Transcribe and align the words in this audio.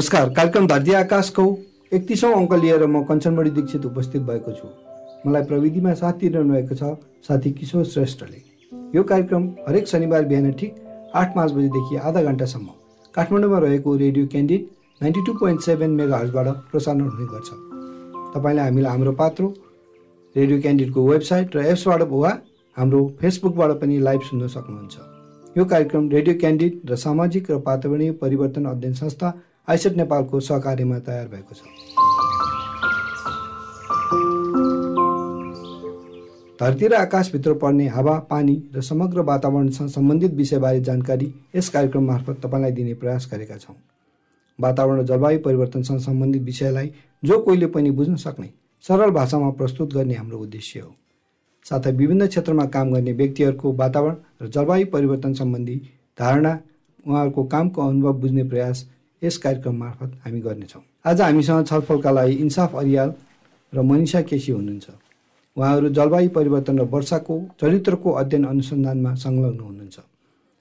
नमस्कार 0.00 0.28
कार्यक्रम 0.36 0.66
धरती 0.66 0.92
आकाशको 0.94 1.42
एकतिसौँ 1.92 2.32
अङ्क 2.34 2.52
लिएर 2.54 2.84
म 2.86 3.02
कञ्चनमणि 3.04 3.50
दीक्षित 3.50 3.84
उपस्थित 3.86 4.22
भएको 4.28 4.52
छु। 4.52 4.68
मलाई 5.26 5.42
प्रविधिमा 5.44 5.92
साथ 5.94 6.12
दिइरहनु 6.20 6.52
भएको 6.52 6.74
छ 6.74 6.96
साथी 7.28 7.50
किशोर 7.52 7.84
श्रेष्ठले। 7.84 8.40
यो 8.96 9.02
कार्यक्रम 9.10 9.48
हरेक 9.68 9.88
शनिबार 9.88 10.24
बिहान 10.24 10.52
ठिक 10.60 10.74
आठ 11.14 11.34
पाँच 11.34 11.52
बजीदेखि 11.52 11.96
आधा 11.96 12.22
घन्टासम्म 12.22 12.68
काठमाडौँमा 13.14 13.58
रहेको 13.58 13.96
radio 14.04 14.26
candid 14.26 14.64
ninety 15.00 15.24
two 15.26 15.32
point 15.36 15.60
seven 15.60 15.90
mega 16.00 16.16
हर्सबाट 16.16 16.48
प्रसारण 16.72 17.00
हुने 17.00 17.26
गर्छ। 17.34 17.50
तपाईँलाई 18.34 18.64
हामीलाई 18.64 18.90
हाम्रो 18.92 19.12
पात्रो 19.20 19.52
रेडियो 20.36 20.60
क्यान्डिडको 20.62 21.06
वेबसाइट 21.10 21.56
र 21.56 21.66
एप्सबाट 21.66 22.08
वा 22.14 22.32
हाम्रो 22.76 23.04
फेसबुकबाट 23.20 23.76
पनि 23.84 24.00
लाइभ 24.08 24.20
सुन्न 24.30 24.48
सक्नुहुन्छ। 24.56 24.96
यो 25.58 25.64
कार्यक्रम 25.66 26.08
रेडियो 26.08 26.38
क्यान्डिड 26.40 26.90
र 26.90 26.96
सामाजिक 27.06 27.50
र 27.50 27.62
वातावरणीय 27.68 28.12
परिवर्तन 28.24 28.64
अध्ययन 28.74 28.94
संस्था 29.04 29.36
आइसेट 29.68 29.96
नेपालको 29.96 30.40
सहकार्यमा 30.40 30.98
तयार 30.98 31.26
भएको 31.28 31.54
छ। 31.54 31.60
धरती 36.60 36.86
र 36.86 36.94
आकाशभित्र 36.94 37.54
पर्ने 37.54 37.86
हावा 37.88 38.18
पानी 38.30 38.56
र 38.74 38.80
समग्र 38.80 39.20
वातावरणसँग 39.22 39.88
सम्बन्धित 39.88 40.32
विषयबारे 40.34 40.80
जानकारी 40.80 41.32
यस 41.56 41.68
कार्यक्रम 41.68 42.04
मार्फत 42.06 42.40
तपाईँलाई 42.44 42.72
दिने 42.72 42.94
प्रयास 42.94 43.28
गरेका 43.32 43.56
छौँ। 43.56 43.76
वातावरण 44.58 45.00
र 45.00 45.04
जलवायु 45.06 45.38
परिवर्तनसँग 45.38 46.00
सम्बन्धित 46.00 46.42
विषयलाई 46.42 46.92
जो 47.22 47.38
कोहीले 47.38 47.66
पनि 47.66 47.90
बुझ्न 47.90 48.16
सक्ने 48.16 48.50
सरल 48.84 49.10
भाषामा 49.10 49.50
प्रस्तुत 49.50 49.94
गर्ने 49.94 50.14
हाम्रो 50.14 50.38
उद्देश्य 50.38 50.80
हो। 50.80 50.94
साथै 51.66 51.92
विभिन्न 51.92 52.26
क्षेत्रमा 52.26 52.64
काम 52.66 52.92
गर्ने 52.92 53.12
व्यक्तिहरूको 53.12 53.72
वातावरण 53.72 54.16
र 54.42 54.48
जलवायु 54.48 54.86
परिवर्तन 54.92 55.32
सम्बन्धी 55.34 55.76
धारणा 56.18 56.58
उहाँहरूको 57.06 57.44
कामको 57.44 57.88
अनुभव 57.88 58.12
बुझ्ने 58.20 58.44
प्रयास 58.44 58.88
यस 59.22 59.36
कार्यक्रम 59.36 59.76
मार्फत 59.76 60.10
हामी 60.24 60.40
गर्नेछौँ। 60.40 60.82
आज 61.04 61.20
हामीसँग 61.20 61.66
छलफलका 61.66 62.10
लागि 62.10 62.34
इन्साफ 62.34 62.74
अरियाल 62.76 63.12
र 63.72 63.82
मनिषा 63.82 64.20
केसी 64.22 64.52
हुनुहुन्छ। 64.52 64.88
उहाँहरू 65.56 65.88
जलवायु 65.88 66.30
परिवर्तन 66.30 66.78
र 66.78 66.82
वर्षाको 66.88 67.36
चरित्रको 67.60 68.10
अध्ययन 68.12 68.44
अनुसन्धानमा 68.44 69.14
संलग्न 69.14 69.60
हुनुहुन्छ। 69.60 69.98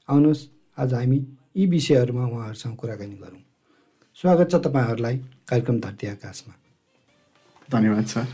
आउनुहोस् 0.10 0.44
आज 0.78 0.94
हामी 0.94 1.20
यी 1.56 1.66
विषयहरूमा 1.66 2.24
उहाँहरूसँग 2.28 2.76
कुराकानी 2.76 3.16
गरौँ। 3.16 3.42
स्वागत 4.18 4.52
छ 4.52 4.56
तपाईँहरूलाई 4.60 5.16
कार्यक्रम 5.50 5.80
धरती 5.80 6.08
आकाशमा। 6.08 6.54
धन्यवाद 7.70 8.06
सर। 8.06 8.26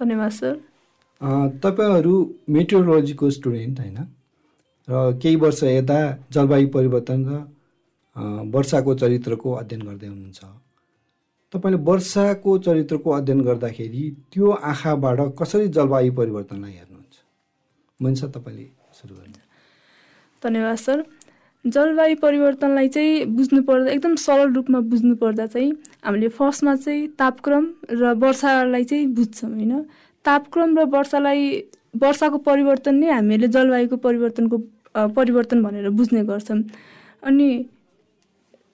धन्यवाद 0.00 0.30
सर। 0.30 0.54
तपाईँहरू 1.60 2.14
मेट्रोलोजीको 2.48 3.30
स्टुडेन्ट 3.30 3.80
होइन? 3.80 3.98
र 4.88 5.18
केही 5.20 5.36
वर्ष 5.36 5.62
यता 5.64 6.00
जलवायु 6.32 6.68
परिवर्तन 6.68 7.20
र 7.28 7.44
वर्षाको 8.54 8.94
चरित्रको 8.94 9.52
अध्ययन 9.52 9.82
गर्दै 9.82 10.06
हुनुहुन्छ। 10.06 10.40
तपाईँले 11.54 11.78
वर्षाको 11.82 12.58
चरित्रको 12.58 13.10
अध्ययन 13.10 13.40
गर्दाखेरि 13.44 14.02
त्यो 14.32 14.50
आँखाबाट 14.50 15.20
कसरी 15.38 15.68
जलवायु 15.68 16.12
परिवर्तनलाई 16.12 16.72
हेर्नुहुन्छ? 16.72 17.14
मनिषा 18.00 18.26
तपाईँले 18.26 18.66
सुरु 18.92 19.14
गर्नु। 19.14 19.40
धन्यवाद 20.42 20.76
सर। 20.76 21.04
जलवायु 21.64 22.16
परिवर्तनलाई 22.16 22.88
चाहिँ 22.88 23.24
बुझ्नु 23.36 23.62
पर्दा 23.62 23.90
एकदम 23.90 24.14
सरल 24.16 24.52
रूपमा 24.52 24.80
बुझ्नु 24.80 25.14
पर्दा 25.16 25.46
चाहिँ 25.46 25.72
हामीले 26.04 26.28
फर्स्टमा 26.28 26.74
चाहिँ 26.76 27.08
तापक्रम 27.18 27.64
र 27.90 28.12
वर्षालाई 28.16 28.84
चाहिँ 28.84 29.06
बुझ्छौँ 29.16 29.50
होइन? 29.50 29.72
तापक्रम 30.24 30.78
र 30.78 30.84
वर्षालाई 30.88 31.42
वर्षाको 31.96 32.38
परिवर्तन 32.38 32.94
नै 32.94 33.10
हामीले 33.10 33.48
जलवायुको 33.48 33.96
परिवर्तनको 33.96 34.56
परिवर्तन 35.16 35.62
भनेर 35.62 35.88
बुझ्ने 35.90 36.24
गर्छौँ। 36.24 36.62
अनि 37.22 37.48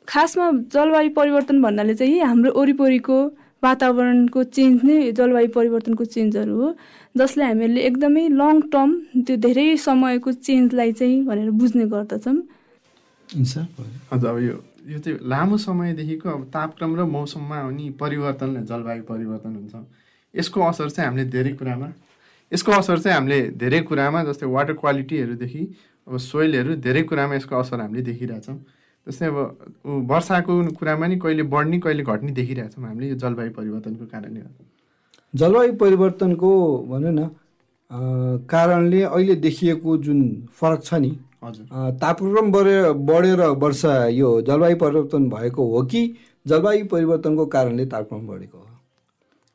खासमा 0.09 0.51
जलवायु 0.75 1.11
परिवर्तन 1.17 1.63
भन्नाले 1.63 1.95
चाहिँ 1.95 2.21
हाम्रो 2.31 2.51
वरिपरिको 2.61 3.19
वातावरणको 3.63 4.43
चेन्ज 4.57 4.85
नै 4.85 4.97
जलवायु 5.19 5.49
परिवर्तनको 5.55 6.05
चेन्जहरू 6.15 6.55
हो 6.61 6.69
जसले 7.15 7.45
हामीहरूले 7.45 7.81
एकदमै 7.89 8.25
लङ 8.41 8.61
टर्म 8.73 8.91
त्यो 9.27 9.37
धेरै 9.47 9.67
समयको 9.87 10.33
चेन्जलाई 10.47 10.93
चाहिँ 11.01 11.19
भनेर 11.27 11.51
बुझ्ने 11.61 11.85
गर्दछौँ 11.95 12.37
हजुर 14.13 14.29
अब 14.31 14.39
यो 14.47 14.57
यो 14.93 14.99
चाहिँ 15.05 15.19
लामो 15.33 15.57
समयदेखिको 15.59 16.29
अब 16.31 16.43
तापक्रम 16.55 16.97
र 16.97 17.05
मौसममा 17.17 17.59
हुने 17.61 17.91
परिवर्तनले 18.01 18.61
जलवायु 18.71 19.03
परिवर्तन 19.09 19.55
हुन्छ। 19.57 19.75
यसको 20.35 20.61
असर 20.63 20.89
चाहिँ 20.91 21.09
हामीले 21.09 21.25
धेरै 21.35 21.53
कुरामा 21.59 21.89
यसको 22.53 22.73
असर 22.73 22.99
चाहिँ 23.05 23.17
हामीले 23.19 23.41
धेरै 23.63 23.81
कुरामा 23.91 24.23
जस्तै 24.25 24.47
वाटर 24.47 24.73
क्वालिटीहरूदेखि 24.83 25.63
अब 26.07 26.17
सोइलहरू 26.31 26.75
धेरै 26.87 27.03
कुरामा 27.11 27.35
यसको 27.35 27.57
असर 27.57 27.81
हामीले 27.81 28.03
देखिरहेछौँ। 28.11 28.59
जस्तै 29.07 29.27
अब 29.27 29.39
वर्षाको 30.11 30.53
कुरामा 30.79 31.07
नि 31.07 31.17
कहिले 31.23 31.43
बढ्ने 31.55 31.79
कहिले 31.81 32.03
घट्ने 32.03 32.33
देखिरहेछौँ 32.39 32.85
हामीले 32.85 33.09
यो 33.09 33.17
जलवायु 33.17 33.53
परिवर्तनको 33.59 34.07
कारणले 34.13 34.41
गर्दा 34.41 34.65
जलवायु 35.35 35.73
परिवर्तनको 35.83 36.51
भनौँ 36.91 37.13
न 37.13 37.29
कारणले 38.51 39.03
अहिले 39.03 39.35
देखिएको 39.47 39.97
जुन 40.05 40.21
फरक 40.59 40.85
छ 40.85 40.95
नि 41.05 41.13
हजुर। 41.45 41.67
तापक्रम 42.03 42.51
बढे 42.53 42.77
बढेर 43.07 43.41
वर्षा 43.63 43.95
यो 44.11 44.31
जलवायु 44.43 44.77
परिवर्तन 44.77 45.29
भएको 45.31 45.63
हो 45.71 45.83
कि 45.93 46.03
जलवायु 46.47 46.87
परिवर्तनको 46.93 47.47
कारणले 47.47 47.87
तापक्रम 47.87 48.27
बढेको 48.27 48.59
हो? 48.59 48.67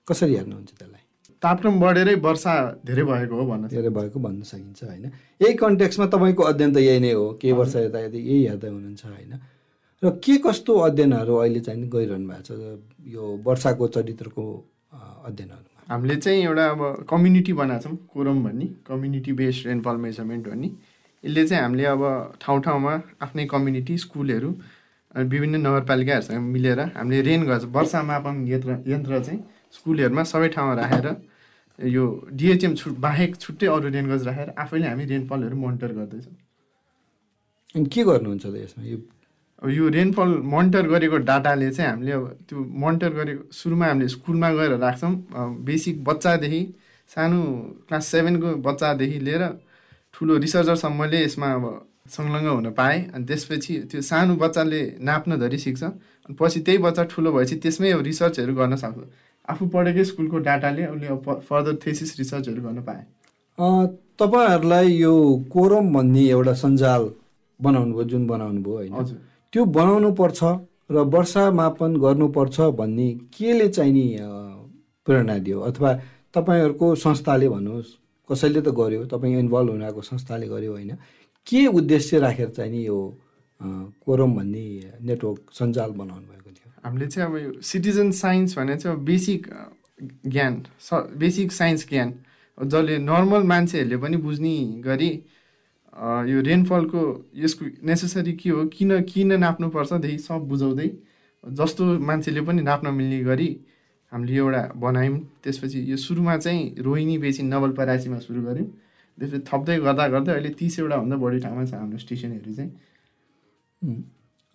कसरी 0.07 0.35
हेर्नुहुन्छ 0.35 0.69
त्यसलाई? 0.69 1.00
तापक्रम 1.41 1.79
बढेरै 1.79 2.13
वर्षा 2.21 2.53
धेरै 2.85 3.03
भएको 3.03 3.35
हो 3.35 3.45
भन्न 3.45 3.67
धेरै 3.67 3.89
भएको 3.89 4.19
भन्न 4.19 4.41
सकिन्छ 4.43 4.83
होइन? 4.83 5.05
यही 5.41 5.53
कन्टेक्समा 5.57 6.05
तपाईँको 6.13 6.43
अध्ययन 6.43 6.73
त 6.73 6.77
यही 6.79 6.99
नै 6.99 7.11
हो 7.11 7.25
केही 7.41 7.53
वर्ष 7.59 7.75
यता 7.75 7.99
यता 7.99 8.17
यही 8.17 8.45
हेर्दै 8.45 8.69
हुनुहुन्छ 8.69 9.05
होइन? 9.05 9.33
र 10.03 10.09
के 10.23 10.37
कस्तो 10.45 10.73
अध्ययनहरू 10.87 11.33
अहिले 11.35 11.59
चाहिँ 11.65 11.89
गरिरहनु 11.89 12.27
भएको 12.29 12.43
छ 12.47 12.77
यो 13.13 13.23
वर्षाको 13.45 13.87
चरित्रको 13.95 14.43
अध्ययनहरूमा? 15.29 15.79
हामीले 15.89 16.15
चाहिँ 16.15 16.43
एउटा 16.43 16.65
अब 16.69 16.81
कम्युनिटी 17.09 17.53
बनाएको 17.53 17.83
छौँ 17.83 17.97
कोरम 18.13 18.37
भन्ने 18.43 18.65
कम्युनिटी 18.87 19.31
बेस्ड 19.33 19.67
रेनफल 19.67 19.95
मेजरमेन्ट 20.05 20.47
भन्ने। 20.47 20.69
यसले 21.23 21.47
चाहिँ 21.47 21.63
हामीले 21.63 21.85
अब 21.85 22.03
ठाउँ 22.41 22.61
ठाउँमा 22.61 22.93
आफ्नै 23.21 23.45
कम्युनिटी 23.53 23.97
स्कुलहरू 23.97 24.49
विभिन्न 25.31 25.55
नगरपालिकाहरूसँग 25.65 26.39
मिलेर 26.53 26.79
हामीले 26.95 27.21
रेन 27.21 27.41
गर्छ 27.45 27.65
वर्षा 27.75 28.01
मापन 28.03 28.45
यन्त्र 28.47 28.77
यन्त्र 28.87 29.19
चाहिँ 29.25 29.39
स्कुलहरूमा 29.75 30.23
सबै 30.23 30.47
ठाउँमा 30.55 30.73
राखेर 30.81 31.07
यो 31.87 32.05
डिएचएम 32.33 32.73
छु 32.75 32.91
बाहेक 32.99 33.35
छुट्टै 33.35 33.67
अरू 33.67 33.89
रेन 33.89 34.07
गज 34.11 34.27
राखेर 34.27 34.49
आफैले 34.57 34.87
हामी 34.87 35.05
रेनफलहरू 35.05 35.55
मोनिटर 35.57 35.91
गर्दैछौँ। 35.93 36.35
अनि 37.75 37.85
के 37.93 38.03
गर्नुहुन्छ 38.03 38.45
त 38.45 38.55
यसमा? 38.55 38.83
यो 38.85 38.97
अब 39.63 39.69
यो 39.69 39.87
रेनफल 39.89 40.29
मोनिटर 40.53 40.87
गरेको 40.87 41.17
डाटाले 41.21 41.69
चाहिँ 41.71 41.89
हामीले 41.91 42.11
अब 42.11 42.25
त्यो 42.49 42.57
मोनिटर 42.83 43.11
गरेको 43.13 43.43
सुरुमा 43.53 43.85
हामीले 43.85 44.07
स्कुलमा 44.09 44.49
गएर 44.57 44.73
राख्छौँ। 44.77 45.13
बेसिक 45.65 46.03
बच्चादेखि 46.03 46.61
सानो 47.09 47.39
क्लास 47.87 48.05
सेभेनको 48.07 48.49
बच्चादेखि 48.67 49.19
लिएर 49.19 49.43
ठुलो 50.13 50.37
रिसर्चरसम्मले 50.37 51.23
यसमा 51.23 51.49
अब 51.53 51.65
संलग्न 52.09 52.47
हुन 52.47 52.69
पाएँ। 52.73 52.99
अनि 53.13 53.25
त्यसपछि 53.25 53.73
त्यो 53.91 54.01
सानो 54.01 54.35
बच्चाले 54.35 54.81
नाप्न 54.99 55.37
धरि 55.39 55.57
सिक्छ 55.57 55.83
अनि 55.83 56.35
पछि 56.39 56.59
त्यही 56.65 56.77
बच्चा 56.77 57.03
ठुलो 57.13 57.31
भएपछि 57.31 57.55
त्यसमै 57.61 57.91
अब 57.91 58.01
रिसर्चहरू 58.01 58.53
गर्न 58.55 58.75
सक्छ। 58.75 58.97
आफू 59.47 59.67
पढेकै 59.73 60.03
स्कुलको 60.05 60.37
डाटाले 60.47 60.85
उसले 60.87 61.07
अब 61.07 61.39
फर्दर 61.49 61.75
थेसिस 61.85 62.17
रिसर्चहरू 62.19 62.61
गर्न 62.61 62.81
पाएँ। 62.87 63.05
तपाईँहरूलाई 64.19 64.87
यो 64.95 65.13
कोरम 65.53 65.93
भन्ने 65.93 66.23
एउटा 66.29 66.53
सञ्जाल 66.63 67.03
बनाउनु 67.59 67.93
भयो 67.93 68.03
जुन 68.11 68.27
बनाउनु 68.27 68.61
भयो 68.63 68.77
होइन 68.77 69.17
त्यो 69.53 69.65
बनाउनु 69.77 70.11
पर्छ 70.21 70.39
र 70.91 70.97
वर्षा 71.15 71.43
मापन 71.51 71.91
गर्नुपर्छ 72.03 72.59
भन्ने 72.79 73.07
केले 73.33 73.67
चाहिँ 73.69 73.93
नि 73.93 74.05
प्रेरणा 75.07 75.37
दियो? 75.45 75.59
अथवा 75.69 75.89
तपाईँहरूको 76.35 76.87
संस्थाले 76.95 77.47
भन्नुहोस् 77.49 77.91
कसैले 78.29 78.61
त 78.61 78.69
गर्यो 78.79 79.05
तपाईँ 79.11 79.39
इन्भल्भ 79.39 79.69
हुनुभएको 79.69 80.01
संस्थाले 80.01 80.47
गर्यो 80.47 80.71
होइन 80.71 80.91
के 81.47 81.65
उद्देश्य 81.67 82.19
राखेर 82.19 82.49
चाहिँ 82.57 82.71
नि 82.71 82.85
यो 82.87 82.99
कोरम 84.05 84.31
भन्ने 84.35 84.65
नेटवर्क 85.01 85.39
सञ्जाल 85.53 85.91
बनाउनु 86.01 86.27
थियो 86.27 86.40
हामीले 86.83 87.07
चाहिँ 87.07 87.29
अब 87.29 87.37
यो 87.37 87.51
सिटिजन 87.61 88.11
साइन्स 88.11 88.57
भने 88.57 88.77
चाहिँ 88.77 88.97
अब 88.97 89.03
बेसिक 89.05 89.47
ज्ञान 90.27 90.63
स 90.79 90.93
बेसिक 91.17 91.51
साइन्स 91.51 91.87
ज्ञान 91.89 92.13
जसले 92.57 92.97
नर्मल 92.99 93.43
मान्छेहरूले 93.47 93.97
पनि 93.97 94.17
बुझ्ने 94.17 94.55
गरी 94.85 95.11
यो 96.31 96.41
रेनफलको 96.41 97.01
यसको 97.35 97.65
नेसेसरी 97.87 98.33
के 98.33 98.49
हो 98.49 98.65
किन 98.73 99.01
किन 99.03 99.33
नाप्नुपर्छदेखि 99.39 100.17
सब 100.19 100.47
बुझाउँदै 100.49 100.89
जस्तो 101.43 101.85
मान्छेले 101.99 102.41
पनि 102.47 102.61
नाप्न 102.61 102.93
मिल्ने 102.93 103.19
गरी 103.23 103.49
हामीले 104.11 104.35
एउटा 104.37 104.61
बनायौँ। 104.75 105.17
त्यसपछि 105.43 105.79
यो 105.91 105.97
सुरुमा 105.97 106.37
चाहिँ 106.37 106.75
रोहिणी 106.83 107.17
बेसी 107.17 107.43
नवलपरासीमा 107.43 108.19
सुरु 108.19 108.41
गऱ्यौँ। 108.41 108.67
त्यसपछि 109.17 109.39
थप्दै 109.47 109.77
गर्दा 109.79 110.07
गर्दै 110.07 110.31
अहिले 110.33 110.49
तिसवटा 110.59 110.97
भन्दा 110.97 111.15
बढी 111.17 111.39
ठाउँमा 111.39 111.65
छ 111.65 111.73
हाम्रो 111.73 111.97
स्टेसनहरू 111.97 112.53
चाहिँ। 112.53 112.71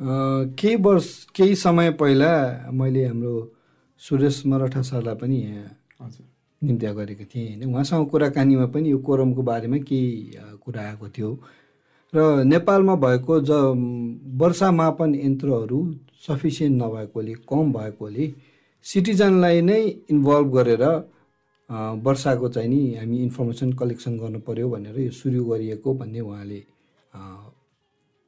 केही 0.00 0.76
वर्ष 0.76 1.08
केही 1.36 1.54
समय 1.56 1.90
पहिला 2.00 2.32
मैले 2.72 3.04
हाम्रो 3.06 3.34
सुरेश 4.00 4.42
मराठा 4.46 4.82
सरलाई 4.82 5.14
पनि 5.14 5.38
हजुर। 6.02 6.26
निम्त्या 6.62 6.92
गरेको 6.92 7.24
थिएँ 7.24 7.46
होइन। 7.48 7.72
उहाँसँग 7.72 8.08
कुराकानीमा 8.10 8.66
पनि 8.74 8.90
यो 8.90 8.98
कोरमको 8.98 9.42
बारेमा 9.42 9.78
केही 9.88 10.10
कुरा 10.64 10.82
आएको 10.82 11.08
थियो। 11.08 11.30
र 12.12 12.44
नेपालमा 12.44 12.94
भएको 12.96 13.40
ज 13.40 13.50
वर्षा 14.40 14.70
मापन 14.70 15.14
यन्त्रहरू 15.14 15.78
सफिसियन्ट 16.26 16.82
नभएकोले 16.82 17.34
कम 17.48 17.72
भएकोले 17.72 18.32
सिटिजनलाई 18.86 19.60
नै 19.60 19.80
इन्भल्भ 20.12 20.48
गरेर 20.56 20.84
वर्षाको 22.04 22.48
चाहिँ 22.48 22.68
नि 22.68 22.80
हामी 22.94 23.16
इन्फर्मेसन 23.22 23.72
कलेक्सन 23.80 24.16
गर्नु 24.18 24.40
पर्यो 24.46 24.68
भनेर 24.70 25.00
यो 25.00 25.10
सुरु 25.10 25.44
गरिएको 25.44 25.94
भन्ने 25.94 26.20
उहाँले 26.20 26.60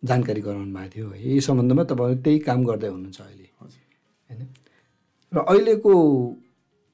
जानकारी 0.03 0.41
गराउनु 0.41 0.75
भएको 0.75 0.91
थियो। 0.95 1.09
है 1.09 1.19
यही 1.21 1.41
सम्बन्धमा 1.41 1.85
तपाईँहरू 1.85 2.23
त्यही 2.23 2.39
काम 2.39 2.65
गर्दै 2.65 2.89
हुनुहुन्छ 2.89 3.21
अहिले। 3.21 3.49
होइन? 3.61 4.43
र 5.33 5.39
अहिलेको 5.39 5.95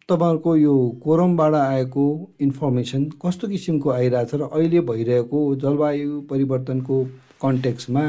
तपाईँहरूको 0.08 0.56
यो 0.56 0.74
कोरमबाट 1.04 1.54
आएको 1.54 2.04
इन्फर्मेसन 2.40 3.04
कस्तो 3.22 3.48
किसिमको 3.48 3.90
आइरहेछ 3.90 4.34
र 4.34 4.42
अहिले 4.42 4.80
भइरहेको 4.80 5.38
जलवायु 5.56 6.20
परिवर्तनको 6.30 6.96
कन्टेक्समा 7.42 8.04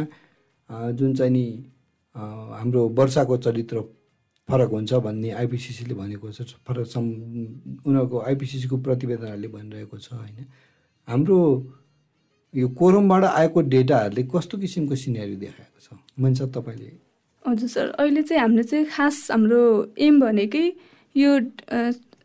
जुन 0.92 1.14
चाहिँ 1.16 1.32
नि 1.32 1.46
हाम्रो 2.16 2.88
वर्षाको 2.90 3.38
चरित्र 3.38 3.82
फरक 4.50 4.70
हुन्छ 4.72 4.94
भन्ने 4.94 5.30
आइपिसिसीले 5.32 5.94
भनेको 5.94 6.32
छ 6.32 6.42
फरक 6.68 6.86
सम 6.88 7.06
उनीहरूको 7.86 8.18
आइपिसिसीको 8.20 8.78
प्रतिवेदनहरूले 8.78 9.48
भनिरहेको 9.48 9.98
छ 9.98 10.14
होइन? 10.14 10.46
हाम्रो 11.08 11.40
यो 12.56 12.68
कोरमबाट 12.80 13.24
आएको 13.24 13.62
डेटाहरूले 13.74 14.24
कस्तो 14.34 14.58
किसिमको 14.58 14.96
सिनेरी 14.96 15.36
देखाएको 15.36 15.80
छ? 15.80 15.98
मन्छ 16.20 16.42
तपाईँले? 16.56 16.92
हजुर 17.46 17.70
सर 17.70 17.88
अहिले 18.00 18.22
चाहिँ 18.24 18.42
हामीले 18.42 18.64
चाहिँ 18.64 18.86
खास 18.90 19.16
हाम्रो 19.32 19.62
एम 20.00 20.20
भनेकै 20.22 20.66
यो 21.16 21.32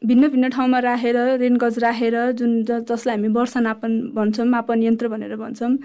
भिन्न 0.03 0.29
भिन्न 0.29 0.49
ठाउँमा 0.50 0.79
राखेर 0.81 1.17
रेनगज 1.38 1.79
राखेर 1.79 2.17
जुन 2.32 2.62
जसलाई 2.65 3.17
हामी 3.17 3.29
वर्षा 3.29 3.61
नापन 3.61 3.93
भन्छौँ 4.15 4.47
मापन 4.47 4.82
यन्त्र 4.82 5.09
भनेर 5.09 5.37
भन्छौँ 5.37 5.77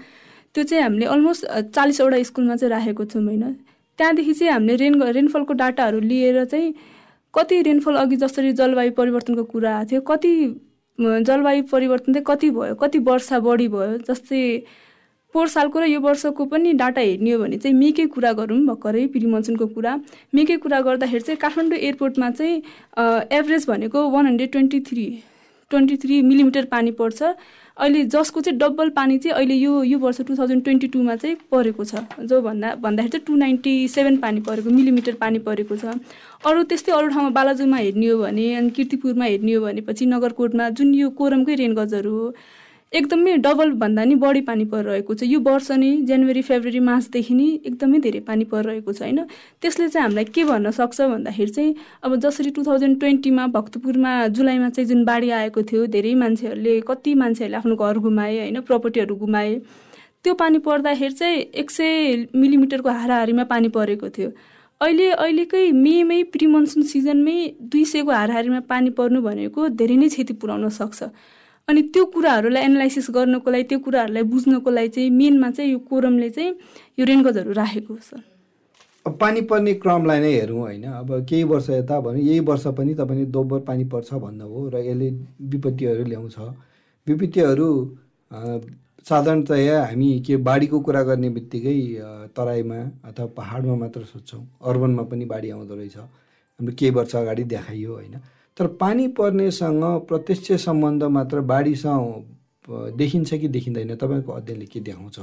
त्यो 0.54 0.64
चाहिँ 0.64 0.82
हामीले 0.82 1.06
अलमोस्ट 1.06 1.46
चालिसवटा 1.74 2.22
स्कुलमा 2.22 2.56
चाहिँ 2.56 2.70
राखेको 2.70 3.04
छौँ 3.04 3.22
होइन। 3.24 3.52
त्यहाँदेखि 3.98 4.32
चाहिँ 4.34 4.52
हामीले 4.52 4.76
रेन 4.76 5.02
रेनफलको 5.02 5.52
डाटाहरू 5.52 6.00
लिएर 6.00 6.44
चाहिँ 6.44 6.74
कति 7.34 7.60
रेनफल 7.62 7.94
अघि 7.96 8.16
जसरी 8.16 8.52
जलवायु 8.52 8.92
परिवर्तनको 8.96 9.44
कुरा 9.44 9.76
आएको 9.76 9.90
थियो 9.90 10.00
कति 10.00 10.32
जलवायु 11.00 11.62
परिवर्तन 11.72 12.12
चाहिँ 12.12 12.24
कति 12.26 12.50
भयो 12.50 12.74
कति 12.74 12.98
वर्षा 13.08 13.38
बढी 13.40 13.68
भयो 13.68 13.96
जस्तै 14.08 14.42
पोहोर 15.34 15.48
सालको 15.48 15.80
र 15.80 15.84
यो 15.84 16.00
वर्षको 16.00 16.44
पनि 16.48 16.72
डाटा 16.72 17.00
हेर्ने 17.00 17.30
हो 17.32 17.38
भने 17.42 17.56
चाहिँ 17.58 17.76
मेकै 17.76 18.06
कुरा 18.08 18.32
गरौँ 18.32 18.58
भर्खरै 18.66 19.06
प्रि 19.12 19.26
मनसुनको 19.26 19.66
कुरा। 19.76 19.92
मेकै 20.34 20.56
कुरा 20.64 20.80
गर्दाखेरि 20.80 21.20
चाहिँ 21.20 21.38
काठमाडौँ 21.38 21.78
एयरपोर्टमा 21.78 22.30
चाहिँ 22.30 22.62
एभरेज 23.38 23.66
भनेको 23.68 24.08
one 24.10 24.26
hundred 24.26 24.52
twenty 24.52 24.80
three 24.88 25.06
twenty 25.70 25.96
three 25.96 26.20
millimetre 26.22 26.64
पानी 26.64 26.90
पर्छ। 26.98 27.22
अहिले 27.76 28.02
जसको 28.06 28.40
चाहिँ 28.40 28.58
डबल 28.58 28.88
पानी 28.96 29.18
चाहिँ 29.18 29.34
अहिले 29.36 29.54
यो 29.54 29.82
यो 29.84 29.98
वर्ष 29.98 30.20
टु 30.20 30.36
थाउजन्ड 30.36 30.62
ट्वेन्टी 30.64 30.88
टूमा 30.88 31.16
चाहिँ 31.16 31.36
परेको 31.52 31.84
छ। 31.84 32.02
जो 32.22 32.40
भन्दा 32.42 32.74
भन्दाखेरि 32.80 33.10
चाहिँ 33.10 33.24
टु 33.26 33.34
नाइन्टी 33.36 33.72
सेभेन 33.88 34.16
पानी 34.16 34.40
परेको 34.40 34.70
मिलिमिटर 34.70 35.14
पानी 35.20 35.38
परेको 35.48 35.76
छ। 35.76 35.98
अरू 36.46 36.62
त्यस्तै 36.70 36.92
अरू 36.92 37.08
ठाउँमा 37.08 37.30
बालाजुमा 37.30 37.76
हेर्ने 37.76 38.06
हो 38.06 38.18
भने 38.22 38.54
अनि 38.54 38.70
किर्तिपुरमा 38.70 39.24
हेर्ने 39.24 39.52
हो 39.54 39.64
भनेपछि 39.66 40.06
नगरकोटमा 40.06 40.68
जुन 40.70 40.94
यो 40.94 41.10
कोरमकै 41.18 41.54
रेनगजहरू 41.54 42.14
हो 42.14 42.32
एकदमै 42.92 43.36
डबल 43.44 43.70
भन्दा 43.78 44.04
नि 44.04 44.14
बढी 44.14 44.40
पानी 44.40 44.64
परिरहेको 44.64 45.14
छ। 45.14 45.26
यो 45.26 45.38
वर्ष 45.40 45.70
नि 45.72 45.90
जनवरी 46.08 46.42
फेब्रुअरी 46.42 46.80
मार्चदेखि 46.88 47.34
नै 47.34 47.46
एकदमै 47.66 47.98
धेरै 47.98 48.20
पानी 48.28 48.44
परिरहेको 48.52 48.92
छ 48.92 49.02
होइन? 49.02 49.18
त्यसले 49.60 49.88
चाहिँ 49.88 50.04
हामीलाई 50.04 50.24
के 50.30 50.44
भन्न 50.44 50.70
सक्छ 50.70 51.00
भन्दाखेरि 51.02 51.50
चाहिँ 51.50 51.74
अब 52.02 52.16
जसरी 52.24 52.50
टु 52.50 52.62
थाउजन्ड 52.64 52.98
ट्वेन्टीमा 53.00 53.46
भक्तपुरमा 53.58 54.12
जुलाईमा 54.38 54.68
चाहिँ 54.70 54.88
जुन 54.88 55.04
बाढी 55.04 55.30
आएको 55.40 55.62
थियो 55.66 55.86
धेरै 55.92 56.14
मान्छेहरूले 56.22 56.80
कति 56.88 57.14
मान्छेहरूले 57.22 57.56
आफ्नो 57.58 57.76
घर 57.76 57.98
गुमाए 58.06 58.38
होइन? 58.38 58.60
प्रपर्टीहरू 58.62 59.14
गुमाए 59.16 59.54
त्यो 60.24 60.34
पानी 60.34 60.58
पर्दाखेरि 60.62 61.14
चाहिँ 61.14 61.38
एक 61.60 61.70
सय 61.70 62.26
मिलिमिटरको 62.34 62.90
हाराहारीमा 62.90 63.44
पानी 63.50 63.68
परेको 63.74 64.08
थियो। 64.08 64.30
अहिले 64.80 65.10
अहिलेकै 65.10 65.70
मेमै 65.72 66.22
प्रि 66.32 66.46
मनसुन 66.46 66.82
सिजनमै 66.86 67.38
दुई 67.66 67.84
सयको 67.84 68.10
हाराहारीमा 68.12 68.60
पानी 68.70 68.90
पर्नु 68.94 69.20
भनेको 69.22 69.68
धेरै 69.74 69.96
नै 69.96 70.08
क्षति 70.08 70.34
पुर्याउन 70.40 70.68
सक्छ। 70.78 71.10
अनि 71.68 71.82
त्यो 71.94 72.04
कुराहरूलाई 72.14 72.62
एनालाइसिस 72.62 73.06
गर्नको 73.10 73.50
लागि 73.50 73.64
त्यो 73.70 73.78
कुराहरूलाई 73.82 74.22
बुझ्नको 74.22 74.70
लागि 74.70 74.88
चाहिँ 74.88 75.10
मेनमा 75.10 75.50
चाहिँ 75.50 75.70
यो 75.72 75.78
कोरमले 75.90 76.28
चाहिँ 76.30 76.52
यो 76.98 77.04
रेनगजहरू 77.04 77.52
राखेको 77.52 77.96
छ। 77.98 78.22
अब 79.06 79.16
पानी 79.18 79.40
पर्ने 79.50 79.74
क्रमलाई 79.82 80.20
नै 80.20 80.32
हेरौँ 80.32 80.60
होइन। 80.60 80.84
अब 81.02 81.10
केही 81.26 81.42
वर्ष 81.50 81.70
यता 81.70 81.98
भने 82.06 82.20
यही 82.22 82.40
वर्ष 82.46 82.66
पनि 82.78 82.94
तपाईँले 82.94 83.26
दोब्बर 83.34 83.60
पानी 83.66 83.84
पर्छ 83.90 84.14
भन्नुभयो 84.14 84.68
र 84.70 84.76
यसले 84.86 85.08
विपत्तिहरू 85.50 86.04
ल्याउँछ। 86.06 86.38
विपत्तिहरू 87.06 87.68
साधारणतया 89.02 89.82
हामी 89.84 90.08
के 90.26 90.36
बाढीको 90.46 90.80
कुरा 90.86 91.02
गर्ने 91.02 91.28
बित्तिकै 91.34 91.76
तराईमा 92.30 92.78
अथवा 93.10 93.26
पहाडमा 93.36 93.74
मात्र 93.82 94.02
सोध्छौँ 94.06 94.42
अर्बनमा 94.70 95.02
पनि 95.10 95.24
बाढी 95.26 95.50
आउँदो 95.50 95.74
रहेछ। 95.74 95.96
हाम्रो 95.98 96.74
केही 96.78 96.90
वर्ष 96.94 97.14
अगाडि 97.16 97.44
देखाइयो 97.44 97.92
होइन। 97.94 98.14
तर 98.56 98.66
पानी 98.80 99.06
पर्नेसँग 99.18 99.82
प्रत्यक्ष 100.08 100.52
सम्बन्ध 100.64 101.02
मात्र 101.04 101.40
बाढीसँग 101.40 102.94
देखिन्छ 102.96 103.34
कि 103.34 103.48
देखिँदैन? 103.48 103.94
तपाईँको 103.96 104.32
अध्ययनले 104.32 104.66
के 104.66 104.80
देखाउँछ? 104.80 105.18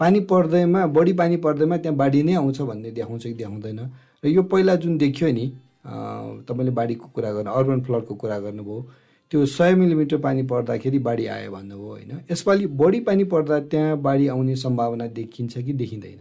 पानी 0.00 0.20
पर्दैमा 0.20 0.86
बढी 0.86 1.12
पानी 1.12 1.36
पर्दैमा 1.36 1.76
त्यहाँ 1.76 1.96
बाढी 1.96 2.22
नै 2.22 2.34
आउँछ 2.34 2.60
भन्ने 2.60 2.90
देखाउँछ 2.90 3.22
कि 3.22 3.32
देखाउँदैन? 3.34 3.80
र 4.24 4.28
यो 4.28 4.42
पहिला 4.42 4.74
जुन 4.76 4.98
देखियो 4.98 5.32
नि 5.32 5.46
तपाईँले 5.86 6.70
बाढीको 6.70 7.06
कुरा 7.14 7.32
गर्नु 7.32 7.50
अर्बन 7.50 7.80
फ्लडको 7.84 8.14
कुरा 8.14 8.38
गर्नुभयो 8.38 8.80
त्यो 9.32 9.46
सय 9.46 9.74
मिलिमिटर 9.74 10.16
पानी 10.20 10.42
पर्दाखेरि 10.42 10.98
बाढी 10.98 11.26
आयो 11.26 11.50
भन्नुभयो 11.52 11.88
होइन? 11.88 12.20
यसपालि 12.30 12.66
बढी 12.66 13.00
पानी 13.00 13.24
पर्दा 13.24 13.60
त्यहाँ 13.72 13.96
बाढी 14.02 14.28
आउने 14.28 14.56
सम्भावना 14.56 15.06
देखिन्छ 15.08 15.58
कि 15.58 15.72
देखिँदैन? 15.72 16.20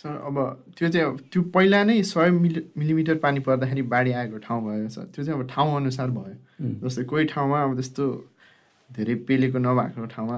अब 0.00 0.36
त्यो 0.78 0.88
चाहिँ 0.88 1.06
अब 1.06 1.18
त्यो 1.32 1.42
पहिला 1.54 1.82
नै 1.84 2.02
सय 2.02 2.30
मिलि 2.30 2.60
मिलिमिटर 2.78 3.16
पानी 3.24 3.40
पर्दाखेरि 3.46 3.82
बाढी 3.94 4.12
आएको 4.12 4.38
ठाउँ 4.46 4.60
भयो 4.64 4.88
सर। 4.88 5.04
त्यो 5.14 5.24
चाहिँ 5.24 5.40
अब 5.40 5.46
ठाउँ 5.52 5.76
अनुसार 5.76 6.10
भयो। 6.10 6.34
जस्तै 6.84 7.04
कोही 7.04 7.24
ठाउँमा 7.34 7.62
अब 7.62 7.74
त्यस्तो 7.76 8.04
धेरै 8.90 9.14
पेलेको 9.28 9.58
नभएको 9.58 10.06
ठाउँमा 10.14 10.36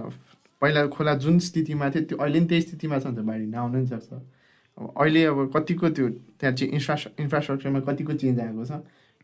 पहिला 0.62 0.86
खोला 0.96 1.14
जुन 1.24 1.38
स्थितिमा 1.38 1.90
थियो 1.90 2.04
त्यो 2.08 2.18
अहिले 2.18 2.38
पनि 2.40 2.48
त्यही 2.48 2.62
स्थितिमा 2.62 2.98
छ 2.98 3.06
भने 3.06 3.22
त 3.22 3.26
बाढी। 3.26 3.46
नआउनु 3.54 3.78
नि 3.78 3.86
सक्छ 3.86 4.12
अब 4.12 4.92
अहिले 5.00 5.24
अब 5.24 5.38
कतिको 5.56 5.88
त्यो 5.96 6.08
त्यहाँ 6.40 6.54
चाहिँ 6.56 6.72
इन्फ्रा 6.72 6.96
इन्फ्रास्ट्रक्चरमा 7.22 7.80
कतिको 7.88 8.12
चेन्ज 8.12 8.40
आएको 8.40 8.64
छ? 8.64 8.72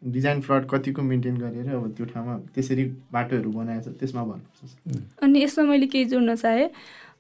डिजाइन 0.03 0.41
फ्लड 0.41 0.65
कतिको 0.71 1.03
मेन्टेन 1.03 1.37
गरेर 1.37 1.69
अब 1.75 1.93
त्यो 1.97 2.07
ठाउँमा 2.13 2.35
त्यसरी 2.55 2.85
बाटोहरू 3.13 3.51
बनाएको 3.53 3.83
छ 3.85 3.99
त्यसमा 4.01 4.23
भन्नुपर्छ 4.25 5.23
अनि 5.23 5.43
यसमा 5.43 5.65
मैले 5.71 5.87
केही 5.93 6.05
जोड्न 6.13 6.35
चाहेँ 6.35 6.69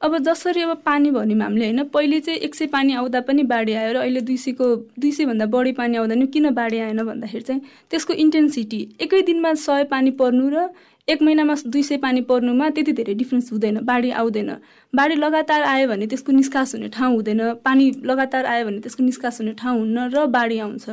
अब 0.00 0.16
जसरी 0.18 0.60
अब 0.62 0.76
पानी 0.84 1.10
भन्यौँ 1.10 1.40
हामीले 1.40 1.64
होइन? 1.64 1.82
पहिले 1.84 2.20
चाहिँ 2.20 2.38
एक 2.40 2.54
सय 2.54 2.66
पानी 2.66 2.92
आउँदा 2.94 3.20
पनि 3.20 3.42
बाढी 3.44 3.72
आयो 3.72 3.92
र 3.92 3.96
अहिले 3.96 4.20
दुई 4.20 4.36
सयको 4.36 4.66
दुई 4.96 5.10
सयभन्दा 5.12 5.46
बढी 5.46 5.72
पानी 5.72 5.96
आउँदा 5.96 6.14
नि 6.14 6.26
किन 6.26 6.50
बाढी 6.50 6.78
आएन 6.78 7.02
भन्दाखेरि 7.04 7.44
चाहिँ 7.44 7.60
त्यसको 7.90 8.12
इन्टेन्सिटी 8.16 8.80
एकै 9.00 9.20
दिनमा 9.22 9.52
सय 9.60 9.84
पानी 9.92 10.10
पर्नु 10.16 10.48
र 10.48 10.68
एक 11.08 11.22
महिनामा 11.22 11.54
दुई 11.66 11.82
सय 11.82 11.96
पानी 12.00 12.20
पर्नुमा 12.24 12.70
त्यति 12.70 12.92
धेरै 12.92 13.14
डिफ्रेन्स 13.14 13.52
हुँदैन 13.52 13.78
बाढी 13.84 14.10
आउँदैन। 14.10 14.50
बाढी 14.92 15.14
लगातार 15.16 15.62
आयो 15.68 15.88
भने 15.88 16.06
त्यसको 16.06 16.32
निष्कास 16.32 16.74
हुने 16.74 16.88
ठाउँ 16.88 17.14
हुँदैन 17.14 17.40
पानी 17.64 17.90
लगातार 18.02 18.46
आयो 18.46 18.64
भने 18.66 18.80
त्यसको 18.80 19.04
निष्कास 19.04 19.40
हुने 19.40 19.52
ठाउँ 19.52 19.78
हुन्न 19.78 20.08
र 20.14 20.26
बाढी 20.26 20.58
आउँछ। 20.58 20.88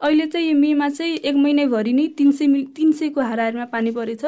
अहिले 0.00 0.26
चाहिँ 0.26 0.48
यो 0.48 0.56
मेमा 0.56 0.88
चाहिँ 0.88 1.16
एक 1.18 1.34
महिनाभरि 1.36 1.92
नै 1.92 2.06
तिन 2.16 2.32
सय 2.32 2.46
मिल 2.46 2.64
तिन 2.76 2.92
सयको 2.92 3.20
हाराहारीमा 3.20 3.64
पानी 3.68 3.90
परेछ 3.90 4.24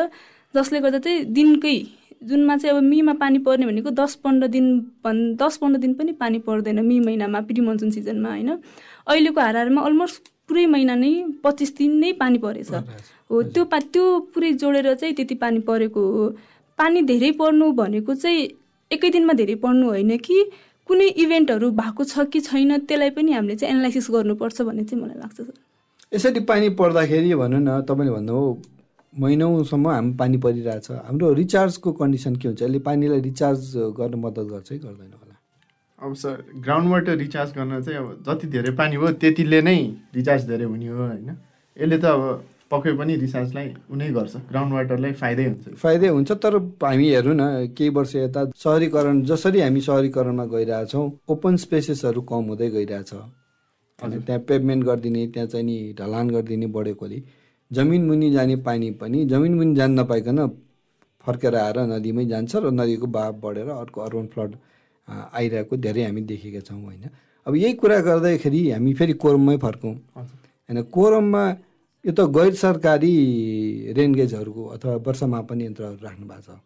जसले 0.55 0.81
गर्दा 0.81 0.99
चाहिँ 0.99 1.25
दिनकै 1.25 1.79
जुनमा 2.23 2.57
चाहिँ 2.57 2.77
अब 2.77 2.83
मेमा 2.83 3.13
पानी 3.15 3.39
पर्ने 3.39 3.67
भनेको 3.67 3.91
दस 3.91 4.15
पन्ध्र 4.25 4.47
दिन 4.49 4.67
भन् 5.05 5.21
दस 5.37 5.57
पन्ध्र 5.57 5.81
दिन 5.81 5.95
पनि 5.95 6.13
पानी 6.13 6.39
पर्दैन 6.39 6.85
मे 6.87 6.99
महिनामा 7.01 7.41
प्रि 7.41 7.61
मनसुन 7.61 7.91
सिजनमा 7.91 8.29
होइन? 8.29 8.51
अहिलेको 9.07 9.41
हाराहारीमा 9.41 9.83
अलमोस्ट 9.83 10.23
पुरै 10.49 10.67
महिना 10.67 10.95
नै 10.95 11.13
पच्चिस 11.45 11.77
दिन 11.77 11.97
नै 11.99 12.13
पानी 12.21 12.39
परेछ। 12.39 12.71
हो 13.31 13.43
त्यो 13.55 13.65
पा 13.65 13.79
त्यो 13.93 14.05
पुरै 14.35 14.53
जोडेर 14.53 14.95
चाहिँ 14.95 15.15
त्यति 15.15 15.35
पानी 15.35 15.59
परेको 15.69 16.01
हो। 16.13 16.29
पानी 16.79 17.03
धेरै 17.03 17.31
पर्नु 17.39 17.71
भनेको 17.73 18.15
चाहिँ 18.15 18.49
एकै 18.91 19.11
दिनमा 19.11 19.33
धेरै 19.33 19.55
पर्नु 19.63 19.87
होइन 19.89 20.17
कि 20.19 20.37
कुनै 20.89 21.07
इभेन्टहरू 21.23 21.71
भएको 21.71 22.05
छ 22.05 22.25
कि 22.33 22.41
छैन 22.41 22.79
त्यसलाई 22.81 23.11
पनि 23.11 23.33
हामीले 23.33 23.57
चाहिँ 23.57 23.75
एनालाइसिस 23.75 24.07
गर्नुपर्छ 24.11 24.63
भन्ने 24.63 24.85
चाहिँ 24.85 25.03
मलाई 25.05 25.19
लाग्छ 25.21 25.37
सर। 25.37 25.53
यसरी 26.13 26.41
पानी 26.49 26.69
पर्दाखेरि 26.81 27.35
भनौँ 27.35 27.61
न 27.61 27.81
तपाईँले 27.85 28.13
भन्नुभयो 28.13 28.78
महिनौसम्म 29.13 29.89
हामी 29.89 30.13
पानी 30.15 30.37
परिरहेछ 30.39 30.91
हाम्रो 30.91 31.33
रिचार्जको 31.35 31.93
कन्डिसन 31.93 32.37
के 32.37 32.49
हुन्छ? 32.49 32.63
यसले 32.63 32.79
पानीलाई 32.79 33.21
रिचार्ज 33.21 33.73
गर्न 33.99 34.15
मद्दत 34.21 34.47
गर्छ 34.53 34.73
है? 34.73 34.79
गर्दैन 34.79 35.13
होला। 35.13 35.35
अब 35.99 36.15
सर 36.15 36.45
ग्राउन्ड 36.65 36.91
वाटर 36.91 37.17
रिचार्ज 37.17 37.51
गर्न 37.57 37.81
चाहिँ 37.83 37.99
अब 37.99 38.23
जति 38.27 38.47
धेरै 38.47 38.71
पानी 38.77 38.97
भयो 38.99 39.13
त्यतिले 39.23 39.61
नै 39.63 39.79
रिचार्ज 40.15 40.47
धेरै 40.49 40.65
हुने 40.65 40.89
हो 40.89 40.97
होइन? 40.97 41.31
यसले 41.77 41.99
त 41.99 42.05
अब 42.05 42.23
पक्कै 42.71 42.93
पनि 43.01 43.17
रिचार्जलाई 43.17 43.69
उनै 43.91 44.09
गर्छ। 44.13 44.37
ग्राउन्ड 44.53 44.73
वाटरलाई 44.75 45.13
फाइदै 45.17 45.45
हुन्छ। 45.49 45.75
फाइदै 45.83 46.09
हुन्छ 46.09 46.31
तर 46.45 46.55
हामी 46.85 47.09
हेरौँ 47.09 47.35
न 47.35 47.73
केही 47.73 47.91
वर्ष 47.97 48.15
यता 48.17 48.45
सहरीकरण 48.55 49.23
जसरी 49.25 49.61
हामी 49.61 49.81
सहरीकरणमा 49.89 50.45
गइरहेछौँ 50.55 51.05
ओपन 51.33 51.57
स्पेसेसहरू 51.65 52.21
कम 52.29 52.45
हुँदै 52.53 52.69
गइरहेछ। 52.77 53.13
अनि 53.99 54.17
त्यहाँ 54.21 54.41
पेभमेन्ट 54.49 54.85
गरिदिने 54.85 55.27
त्यहाँ 55.33 55.49
चाहिँ 55.49 55.65
नि 55.67 55.77
ढलान 55.99 56.31
गरिदिने 56.31 56.67
बढेकोले। 56.77 57.19
जमिन 57.71 58.03
मुनि 58.07 58.31
जाने 58.31 58.57
पानी 58.67 58.91
पनि 59.01 59.25
जमिन 59.27 59.55
मुनि 59.55 59.75
जान 59.75 60.01
नपाइकन 60.01 60.39
फर्केर 61.25 61.55
आएर 61.57 61.79
नदीमै 61.93 62.25
जान्छ 62.27 62.57
र 62.57 62.71
नदीको 62.73 63.07
बहाव 63.07 63.33
बढेर 63.41 63.69
अर्को 63.69 64.01
अर्बन 64.01 64.27
फ्लड 64.33 64.57
आइरहेको 65.09 65.77
धेरै 65.77 66.03
हामी 66.05 66.21
देखेका 66.25 66.61
छौँ 66.61 66.83
होइन। 66.85 67.05
अब 67.47 67.55
यही 67.57 67.73
कुरा 67.81 67.99
गर्दाखेरि 68.01 68.61
हामी 68.71 68.93
फेरि 68.95 69.13
कोरममै 69.25 69.57
फर्कौँ। 69.57 69.95
होइन 70.17 70.83
कोरममा 70.93 71.45
यो 72.05 72.13
त 72.13 72.21
गैर 72.33 72.55
सरकारी 72.55 73.15
रेनगेजहरूको 73.97 74.65
अथवा 74.75 74.95
वर्षमापन 75.07 75.61
यन्त्रहरू 75.61 75.97
राख्नु 76.05 76.27
भएको 76.29 76.43
छ। 76.43 76.61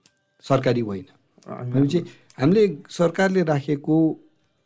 सरकारी 0.45 0.81
होइन। 0.81 1.07
भनेपछि 1.47 1.99
हामीले 2.39 2.63
सरकारले 2.91 3.43
राखेको 3.43 3.97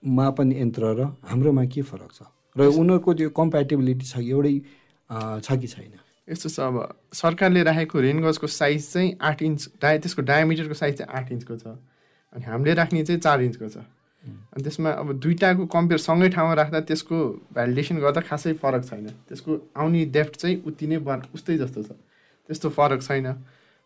मापन 0.03 0.53
यन्त्र 0.53 0.85
र 0.99 1.01
हाम्रोमा 1.25 1.65
के 1.73 1.83
फरक 1.83 2.11
छ? 2.13 2.21
र 2.57 2.61
उनीहरूको 2.81 3.11
त्यो 3.15 3.31
कम्प्याटेबिलिटी 3.31 4.07
छ 4.07 4.15
कि 4.21 4.31
एउटै 4.31 4.55
छ 5.41 5.49
कि 5.61 5.69
छैन? 5.69 5.95
यस्तो 6.29 6.49
छ 6.49 6.61
अब 6.61 6.77
सरकारले 7.15 7.63
राखेको 7.63 8.01
रेनगजको 8.01 8.47
साइज 8.47 8.93
चाहिँ 8.93 9.17
आठ 9.23 9.43
इन्च 9.43 9.69
डाय 9.83 9.99
त्यसको 9.99 10.23
डायमिटरको 10.23 10.75
साइज 10.75 10.95
चाहिँ 10.99 11.13
आठ 11.15 11.33
इन्चको 11.33 11.57
छ। 11.57 11.67
अनि 12.33 12.45
हामीले 12.45 12.75
राख्ने 12.75 13.05
चाहिँ 13.05 13.21
चार 13.21 13.43
इन्चको 13.43 13.69
छ। 13.69 13.77
अनि 14.27 14.63
त्यसमा 14.63 14.91
अब 14.91 15.13
दुइटाको 15.23 15.67
कम्पेयर 15.71 16.01
सँगै 16.03 16.29
ठाउँमा 16.35 16.55
राख्दा 16.55 16.81
त्यसको 16.91 17.17
भ्यालिडेसन 17.55 17.97
गर्दा 18.03 18.21
खासै 18.27 18.53
फरक 18.59 18.83
छैन। 18.85 19.07
त्यसको 19.31 19.53
आउने 19.79 20.05
डेफ्ट 20.11 20.35
चाहिँ 20.37 20.57
उति 20.67 20.87
नै 20.87 20.99
बन 21.07 21.23
उस्तै 21.35 21.57
जस्तो 21.63 21.83
छ। 21.83 21.91
त्यस्तो 22.49 22.69
फरक 22.75 23.01
छैन। 23.03 23.27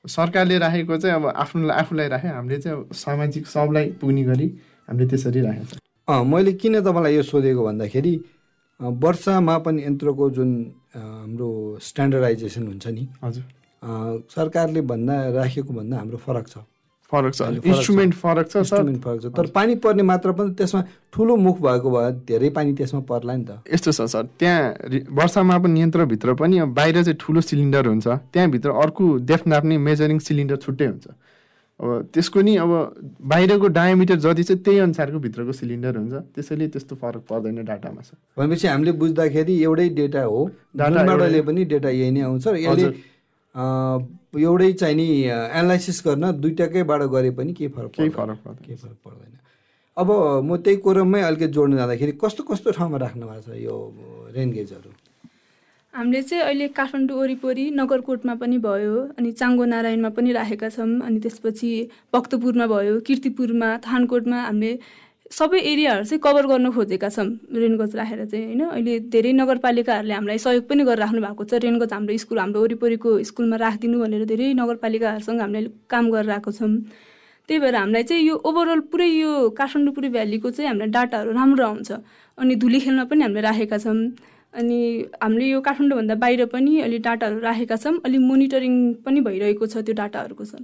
सरकारले 0.05 0.57
राखेको 0.59 0.97
चाहिँ 0.97 1.17
अब 1.17 1.27
आफ्नो 1.37 1.69
आफूलाई 1.69 2.09
राख्यो 2.09 2.33
हामीले 2.33 2.59
चाहिँ 2.59 2.77
अब 2.79 2.93
सामाजिक 2.97 3.47
सबलाई 3.47 3.87
पुग्ने 4.01 4.23
गरी 4.25 4.47
हामीले 4.89 5.09
त्यसरी 5.13 5.41
राखेको 5.45 5.77
छ। 5.77 5.79
मैले 6.09 6.53
किन 6.57 6.81
तपाईँलाई 6.81 7.15
यो 7.15 7.23
सोधेको 7.23 7.61
भन्दाखेरि 7.65 8.13
वर्षा 8.83 9.41
मापन 9.41 9.79
यन्त्रको 9.79 10.31
जुन 10.31 10.73
हाम्रो 10.97 11.79
स्ट्यान्डर्डाइजेसन 11.83 12.67
हुन्छ 12.67 12.87
नि 12.87 13.09
हजुर। 13.25 13.45
सरकारले 14.31 14.81
भन्दा 14.81 15.31
राखेको 15.31 15.73
भन्दा 15.73 15.97
हाम्रो 15.97 16.17
फरक 16.17 16.49
छ। 16.49 16.55
फरक 17.13 17.35
छ। 17.35 17.43
इन्स्ट्रुमेन्ट 17.43 18.15
फरक 18.15 18.51
छ। 18.51 18.57
इन्स्ट्रुमेन्ट 18.57 19.03
फरक 19.03 19.23
छ 19.23 19.27
तर 19.27 19.47
पानी 19.47 19.75
पर्ने 19.75 20.03
मात्रा 20.03 20.33
पनि 20.33 20.55
त्यसमा 20.55 20.85
ठुलो 21.13 21.37
मुख 21.37 21.61
भएको 21.61 21.91
भए 21.91 22.13
धेरै 22.13 22.51
पानी 22.51 22.73
त्यसमा 22.73 23.01
पर्ला 23.01 23.37
नि 23.37 23.45
त। 23.45 23.63
यस्तो 23.75 23.93
छ 23.93 24.01
सर। 24.03 24.29
त्यहाँ 24.39 24.75
रि- 24.85 25.07
वर्षामापन 25.11 25.77
यन्त्रभित्र 25.77 26.35
पनि 26.35 26.63
बाहिर 26.63 27.03
चाहिँ 27.03 27.19
ठुलो 27.21 27.41
सिलिन्डर 27.41 27.87
हुन्छ। 27.87 28.09
त्यहाँभित्र 28.09 28.71
अर्को 28.71 29.17
डेफ्थ 29.17 29.47
नाप्ने 29.47 29.79
मेजरिङ 29.79 30.19
सिलिन्डर 30.19 30.57
छुट्टै 30.57 30.87
हुन्छ। 30.87 31.07
अब 31.81 32.09
त्यसको 32.15 32.41
नि 32.41 32.57
अब 32.61 32.71
बाहिरको 33.25 33.69
डायमिटर 33.73 34.17
जति 34.21 34.43
चाहिँ 34.43 34.63
त्यही 34.63 34.79
अनुसारको 34.79 35.19
भित्रको 35.19 35.53
सिलिन्डर 35.53 35.97
हुन्छ। 35.97 36.15
त्यसैले 36.37 36.67
त्यस्तो 36.69 36.95
फरक 36.97 37.23
पर्दैन 37.31 37.65
डाटामा 37.65 38.03
सर 38.05 38.17
भनेपछि 38.37 38.67
हामीले 38.69 38.93
बुझ्दाखेरि 39.01 39.55
एउटै 39.65 39.89
डेटा 39.97 40.23
हो। 40.23 40.41
डाटा 40.77 40.91
जुनबाट 40.91 41.09
एउटै- 41.11 41.33
लिए 41.33 41.43
पनि 41.43 41.65
डेटा 41.65 41.89
यही 41.89 42.11
नै 42.11 42.21
आउँछ। 42.21 42.45
र 42.49 42.57
यसले 42.57 42.89
एउटै 44.41 44.73
चाहिँ 44.73 44.97
नि 44.97 45.07
एनालाइसिस 45.25 46.03
गर्न 46.07 46.25
दुइटाकैबाट 46.41 47.03
गरे 47.15 47.31
पनि 47.39 47.53
केही 47.53 47.71
फरक 47.73 47.91
केही। 47.91 48.09
फरक 48.09 48.39
पर्दैन। 48.45 48.65
केही 48.67 48.77
फरक 48.77 48.99
पर्दैन। 49.05 49.33
अब 49.97 50.09
म 50.45 50.57
त्यही 50.57 50.77
कोरममै 50.77 51.21
अलिकति 51.21 51.53
जोड्न 51.57 51.77
जाँदाखेरि 51.77 52.13
कस्तो 52.23 52.43
कस्तो 52.45 52.71
ठाउँमा 52.77 52.99
राख्नु 52.99 53.25
भएको 53.27 53.43
छ 53.43 53.57
यो 53.57 53.75
रेनगेजहरू 54.37 54.91
हामीले 55.95 56.23
चाहिँ 56.23 56.43
अहिले 56.43 56.67
काठमाडौँ 56.71 57.19
वरिपरि 57.19 57.65
नगरकोटमा 57.75 58.35
पनि 58.39 58.59
भयो 58.63 58.95
अनि 59.19 59.31
चाङ्गो 59.41 59.65
नारायणमा 59.65 60.09
पनि 60.15 60.33
राखेका 60.33 60.69
छौँ 60.71 60.87
अनि 61.03 61.19
त्यसपछि 61.21 61.71
भक्तपुरमा 62.15 62.67
भयो 62.71 63.01
किर्तिपुरमा 63.07 63.69
थानकोटमा 63.87 64.39
हामीले 64.41 64.79
सबै 65.39 65.59
एरियाहरू 65.73 66.05
चाहिँ 66.05 66.21
कभर 66.27 66.47
गर्न 66.47 66.71
खोजेका 66.77 67.09
छौँ 67.11 67.27
रेनगज 67.59 67.97
राखेर 67.97 68.25
चाहिँ 68.25 68.47
होइन? 68.47 68.63
अहिले 68.71 68.95
धेरै 69.11 69.33
नगरपालिकाहरूले 69.43 70.15
हामीलाई 70.15 70.39
सहयोग 70.47 70.65
पनि 70.71 70.83
गरेर 70.87 70.99
राख्नु 71.03 71.21
भएको 71.27 71.45
छ। 71.51 71.53
रेनगज 71.67 71.93
हाम्रो 71.93 72.17
स्कुल 72.23 72.39
हाम्रो 72.39 72.63
वरिपरिको 72.63 73.11
स्कुलमा 73.31 73.57
राखिदिनु 73.67 73.99
भनेर 73.99 74.25
धेरै 74.31 74.53
नगरपालिकाहरूसँग 74.63 75.41
हामीले 75.43 75.71
काम 75.91 76.11
गरेर 76.15 76.31
आएको 76.39 76.51
छौँ। 76.55 76.73
त्यही 77.49 77.59
भएर 77.61 77.75
हामीलाई 77.83 78.03
चाहिँ 78.07 78.23
यो 78.31 78.35
ओभरअल 78.47 78.81
पुरै 78.95 79.11
यो 79.11 79.31
काठमाडौँ 79.59 79.95
पुरै 79.95 80.09
भ्यालीको 80.17 80.51
चाहिँ 80.55 80.69
हामीलाई 80.71 80.91
डाटाहरू 80.97 81.31
राम्रो 81.35 81.65
आउँछ। 81.67 81.91
अनि 82.39 82.55
धुली 82.63 82.79
खेलमा 82.81 83.05
पनि 83.11 83.23
हामीले 83.27 83.43
राखेका 83.51 83.79
छौँ। 83.79 83.99
अनि 84.55 84.79
हामीले 85.23 85.47
यो 85.47 85.61
काठमाडौँभन्दा 85.61 86.15
बाहिर 86.23 86.45
पनि 86.53 86.81
अहिले 86.81 86.99
डाटाहरू 86.99 87.39
राखेका 87.41 87.77
छौँ 87.77 87.95
अलि 88.05 88.19
मोनिटरिङ 88.19 88.75
पनि 89.05 89.21
भइरहेको 89.21 89.67
छ 89.67 89.85
त्यो 89.87 89.95
डाटाहरूको 89.95 90.45
सर। 90.45 90.63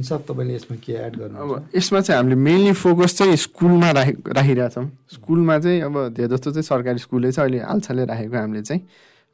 तपाईँले 0.00 0.54
यसमा 0.54 0.76
के 0.84 0.92
एड 0.92 1.16
गर्नु 1.18 1.38
अब 1.38 1.50
यसमा 1.76 2.00
चाहिँ 2.00 2.16
हामीले 2.16 2.36
मेनली 2.40 2.72
फोकस 2.72 3.16
चाहिँ 3.18 3.36
स्कुलमा 3.36 3.90
राखि 3.90 4.12
राखिरहेछौँ 4.36 4.86
स्कुलमा 5.14 5.58
चाहिँ 5.58 5.80
अब 5.82 5.96
धेरै 6.16 6.28
जस्तो 6.28 6.50
चाहिँ 6.50 6.62
सरकारी 6.62 6.98
स्कुलै 6.98 7.30
छ 7.32 7.38
अहिले 7.40 7.58
हालसालै 7.60 8.04
राखेको 8.06 8.36
हामीले 8.36 8.62
चाहिँ। 8.62 8.82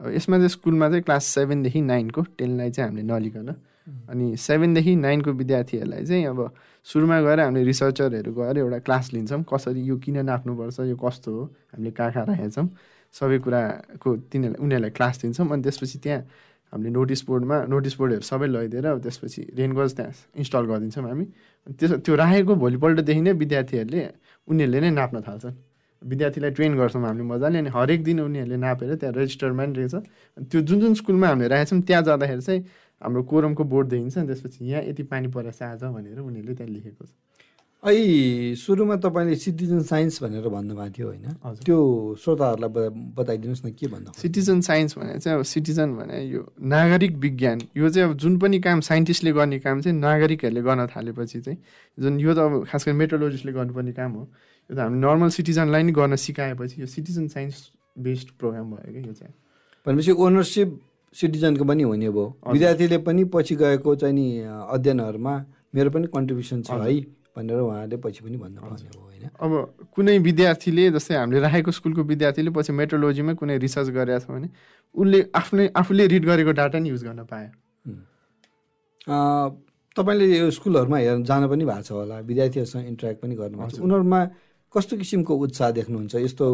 अब 0.00 0.06
यसमा 0.16 0.36
चाहिँ 0.36 0.48
स्कुलमा 0.48 0.88
चाहिँ 0.88 1.02
क्लास 1.02 1.24
सेभेनदेखि 1.34 1.80
नाइनको 1.80 2.22
टेनलाई 2.38 2.70
चाहिँ 2.70 2.88
हामीले 2.88 3.06
नलिकन 3.12 3.48
अनि 3.86 4.36
सेभेनदेखि 4.36 4.94
नाइनको 4.96 5.30
विद्यार्थीहरूलाई 5.32 6.04
चाहिँ 6.04 6.24
अब 6.26 6.38
सुरुमा 6.86 7.20
गएर 7.22 7.40
हामीले 7.40 7.64
रिसर्चरहरू 7.64 8.32
गएर 8.34 8.58
एउटा 8.58 8.78
क्लास 8.86 9.12
लिन्छौँ। 9.14 9.42
कसरी 9.46 9.82
यो 9.86 9.96
किन 10.02 10.18
नाप्नुपर्छ 10.26 10.80
यो 10.90 10.96
कस्तो 10.96 11.30
हो? 11.32 11.44
हामीले 11.74 11.90
कहाँ 11.90 12.10
कहाँ 12.12 12.26
राखेका 12.26 12.48
छौँ 12.50 12.68
सबै 13.14 13.38
कुराको 13.38 14.08
तिनीहरूलाई 14.30 14.62
उनीहरूलाई 14.64 14.90
क्लास 14.90 15.14
दिन्छौँ। 15.22 15.46
अनि 15.50 15.62
त्यसपछि 15.62 15.98
त्यहाँ 15.98 16.20
हामीले 16.72 16.90
नोटिस 16.90 17.20
बोर्डमा 17.26 17.56
नोटिस 17.70 17.94
बोर्डहरू 17.98 18.24
सबै 18.26 18.46
लगाइदिएर 18.46 18.86
त्यसपछि 19.06 19.42
रेनगज 19.54 19.90
त्यहाँ 19.96 20.12
इन्स्टल 20.42 20.64
गरिदिन्छौँ 20.66 21.04
हामी। 21.06 21.26
त्यसो 21.78 21.96
त्यो 22.02 22.14
राखेको 22.14 22.54
भोलिपल्टदेखि 22.54 23.20
नै 23.22 23.32
विद्यार्थीहरूले 23.42 24.02
उनीहरूले 24.48 24.80
नै 24.80 24.90
नाप्न 24.98 25.20
थाल्छन्। 25.26 25.54
विद्यार्थीलाई 26.02 26.50
ट्रेन 26.50 26.72
गर्छौँ 26.76 27.02
हामीले 27.02 27.24
मजाले 27.24 27.58
अनि 27.58 27.70
हरेक 27.74 28.00
दिन 28.04 28.18
उनीहरूले 28.20 28.56
नापेर 28.56 28.94
त्यहाँ 28.94 29.14
रेजिस्टरमा 29.14 29.64
नि 29.66 29.74
रहेछ। 29.78 29.94
त्यो 30.50 30.60
जुन 30.68 30.78
जुन 30.80 30.94
स्कुलमा 31.00 31.26
हामीले 31.28 31.48
राखेको 31.48 31.80
त्यहाँ 31.86 32.02
जाँदाखेरि 32.02 32.42
चाहिँ 32.42 32.60
हाम्रो 33.02 33.22
कोरमको 33.22 33.64
बोर्ड 33.64 33.86
देखिन्छ 33.88 34.18
अनि 34.18 34.26
त्यसपछि 34.26 34.64
यहाँ 34.64 34.82
यति 34.82 35.02
पानी 35.12 35.28
परेछ 35.28 35.62
आज 35.62 35.82
भनेर 35.84 36.18
उनीहरूले 36.20 36.54
त्यहाँ 36.54 36.72
लेखेको 36.72 37.04
छ। 37.04 37.10
अहिले 37.84 38.54
सुरुमा 38.56 38.96
तपाईँले 39.04 39.36
सिटिजन 39.36 39.80
साइन्स 39.86 40.22
भनेर 40.22 40.48
भन्नुभएको 40.48 40.90
थियो 40.96 41.06
होइन। 41.06 41.24
त्यो 41.66 41.78
श्रोताहरूलाई 42.18 42.70
बता- 42.72 42.92
बताइदिनुहोस् 43.18 43.64
न 43.66 43.70
के 43.78 43.86
भन्नु 43.86 44.10
सिटिजन 44.16 44.60
साइन्स 44.60 44.98
भने 44.98 45.18
चाहिँ 45.20 45.38
अब 45.38 45.44
सिटिजन 45.44 45.88
भने 45.94 46.18
यो 46.24 46.40
नागरिक 46.56 47.12
विज्ञान 47.20 47.58
यो 47.76 47.88
चाहिँ 47.88 48.08
अब 48.10 48.16
जुन 48.16 48.38
पनि 48.38 48.58
काम 48.64 48.80
साइन्टिस्टले 48.80 49.32
गर्ने 49.32 49.58
काम 49.60 49.80
चाहिँ 49.80 49.96
नागरिकहरूले 50.00 50.62
गर्न 50.62 50.86
थालेपछि 50.96 51.40
चाहिँ 51.40 51.58
जुन 51.98 52.20
यो 52.20 52.34
त 52.34 52.38
अब 52.48 52.64
खास 52.64 52.84
गरी 52.88 52.96
मेट्रोलोजिस्टले 52.96 53.52
गर्नुपर्ने 53.52 53.92
काम 53.92 54.12
हो 54.12 54.22
यो 54.70 54.74
त 54.74 54.78
हामी 54.80 54.98
नर्मल 54.98 55.28
सिटिजनलाई 55.36 55.82
नै 55.82 55.92
गर्न 55.92 56.16
सिकाएपछि 56.16 56.80
यो 56.80 56.86
सिटिजन 56.90 57.28
साइन्स 57.28 57.56
बेस्ड 58.02 58.28
प्रोग्राम 58.40 58.66
भयो 58.72 58.92
क्या 58.92 59.02
यो 59.06 59.12
चाहिँ। 59.12 59.34
भनेपछि 59.86 60.12
ओनरसिप 60.16 60.68
सिटिजनको 61.16 61.64
पनि 61.64 61.82
हुने 61.82 62.08
भयो। 62.10 62.26
विद्यार्थीले 62.52 62.98
पनि 63.08 63.24
पछि 63.34 63.54
गएको 63.56 63.94
चाहिँ 63.96 64.14
नि 64.14 64.26
अध्ययनहरूमा 64.68 65.34
मेरो 65.74 65.90
पनि 65.90 66.06
कन्ट्रिब्युसन 66.14 66.62
छ 66.62 66.70
है 66.70 67.00
भनेर 67.36 67.60
उहाँहरूले 67.60 67.96
पछि 68.04 68.20
पनि 68.24 68.36
भन्नुपर्ने 68.36 68.88
हो 68.96 69.00
होइन। 69.02 69.24
अब 69.36 69.50
कुनै 69.94 70.18
विद्यार्थीले 70.28 70.90
जस्तै 70.92 71.14
हामीले 71.16 71.40
राखेको 71.40 71.70
स्कुलको 71.70 72.02
विद्यार्थीले 72.12 72.50
पछि 72.56 72.72
मेट्रोलोजीमै 72.72 73.34
कुनै 73.36 73.56
रिसर्च 73.58 73.88
गरेको 73.96 74.20
छ 74.20 74.26
भने 74.30 74.48
उसले 74.94 75.18
आफ्नै 75.34 75.64
आफूले 75.76 76.06
रिड 76.12 76.24
गरेको 76.26 76.52
डाटा 76.60 76.78
नि 76.78 76.88
युज 76.88 77.02
गर्न 77.04 77.24
पायो 77.32 77.50
तपाईँले 79.96 80.26
यो 80.28 80.50
स्कुलहरूमा 80.50 80.98
हेर्न 80.98 81.22
जान 81.24 81.42
पनि 81.48 81.64
भएको 81.64 81.82
छ 81.82 81.90
होला 81.92 82.16
विद्यार्थीहरूसँग 82.30 82.86
इन्टरेक्ट 82.86 83.18
पनि 83.22 83.34
गर्नुभएको 83.36 83.76
छ। 83.76 83.80
उनीहरूमा 83.80 84.20
कस्तो 84.74 84.96
किसिमको 84.96 85.32
उत्साह 85.44 85.70
देख्नुहुन्छ? 85.78 86.14
यस्तो 86.16 86.46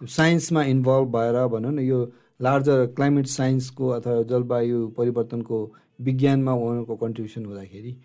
साइन्समा 0.00 0.62
इन्भल्भ 0.72 1.06
भएर 1.14 1.36
भनौँ 1.54 1.72
न 1.72 1.78
यो 1.82 1.98
लार्जर 2.40 2.86
क्लाइमेट 2.96 3.26
साइन्सको 3.26 3.88
अथवा 3.88 4.22
जलवायु 4.30 4.86
परिवर्तनको 4.98 5.56
विज्ञानमा 6.00 6.52
उहाँहरूको 6.52 6.96
कन्ट्रिब्युसन 6.96 7.44
हुँदाखेरि 7.44 7.96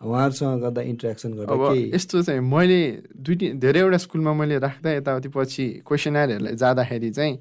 उहाँहरूसँग 0.00 0.60
गर्दा 0.62 0.82
इन्टरेक्सन 0.92 1.32
गर्दा 1.34 1.54
अब 1.54 1.94
यस्तो 1.94 2.22
चाहिँ 2.22 2.40
मैले 2.40 2.80
दुई 3.16 3.52
धेरैवटा 3.64 3.96
स्कुलमा 4.04 4.32
मैले 4.40 4.58
राख्दा 4.58 4.90
यताउति 4.92 5.28
पछि 5.36 5.66
क्वेसनरहरूलाई 5.86 6.54
जाँदाखेरि 6.54 7.10
चाहिँ 7.10 7.34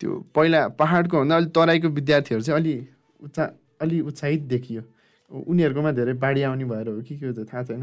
त्यो 0.00 0.10
पहिला 0.34 0.66
पाहाडको 0.76 1.18
भन्दा 1.20 1.36
अलिक 1.36 1.50
तराईको 1.54 1.88
विद्यार्थीहरू 1.88 2.42
चाहिँ 2.42 2.60
अलि 2.60 2.74
उत्सा 3.22 3.44
अलि 3.80 4.00
उत्साहित 4.00 4.42
देखियो। 4.52 4.82
उनीहरूकोमा 5.30 5.90
धेरै 5.92 6.12
बाढी 6.20 6.42
आउने 6.42 6.64
भएर 6.64 6.88
हो 6.88 7.00
कि 7.00 7.16
के 7.16 7.26
हो 7.26 7.44
थाहा 7.44 7.62
छैन। 7.64 7.82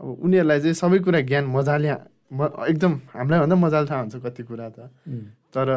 अब 0.00 0.06
उनीहरूलाई 0.24 0.60
चाहिँ 0.60 0.74
सबै 0.74 0.98
कुरा 1.04 1.20
ज्ञान 1.28 1.44
मजाले 1.52 1.90
म 2.32 2.48
एकदम 2.68 2.92
हामीलाई 3.12 3.40
भन्दा 3.40 3.56
मजाले 3.56 3.86
थाहा 3.90 4.00
हुन्छ 4.00 4.16
कति 4.24 4.42
कुरा 4.42 4.68
त। 4.68 4.88
तर 5.54 5.68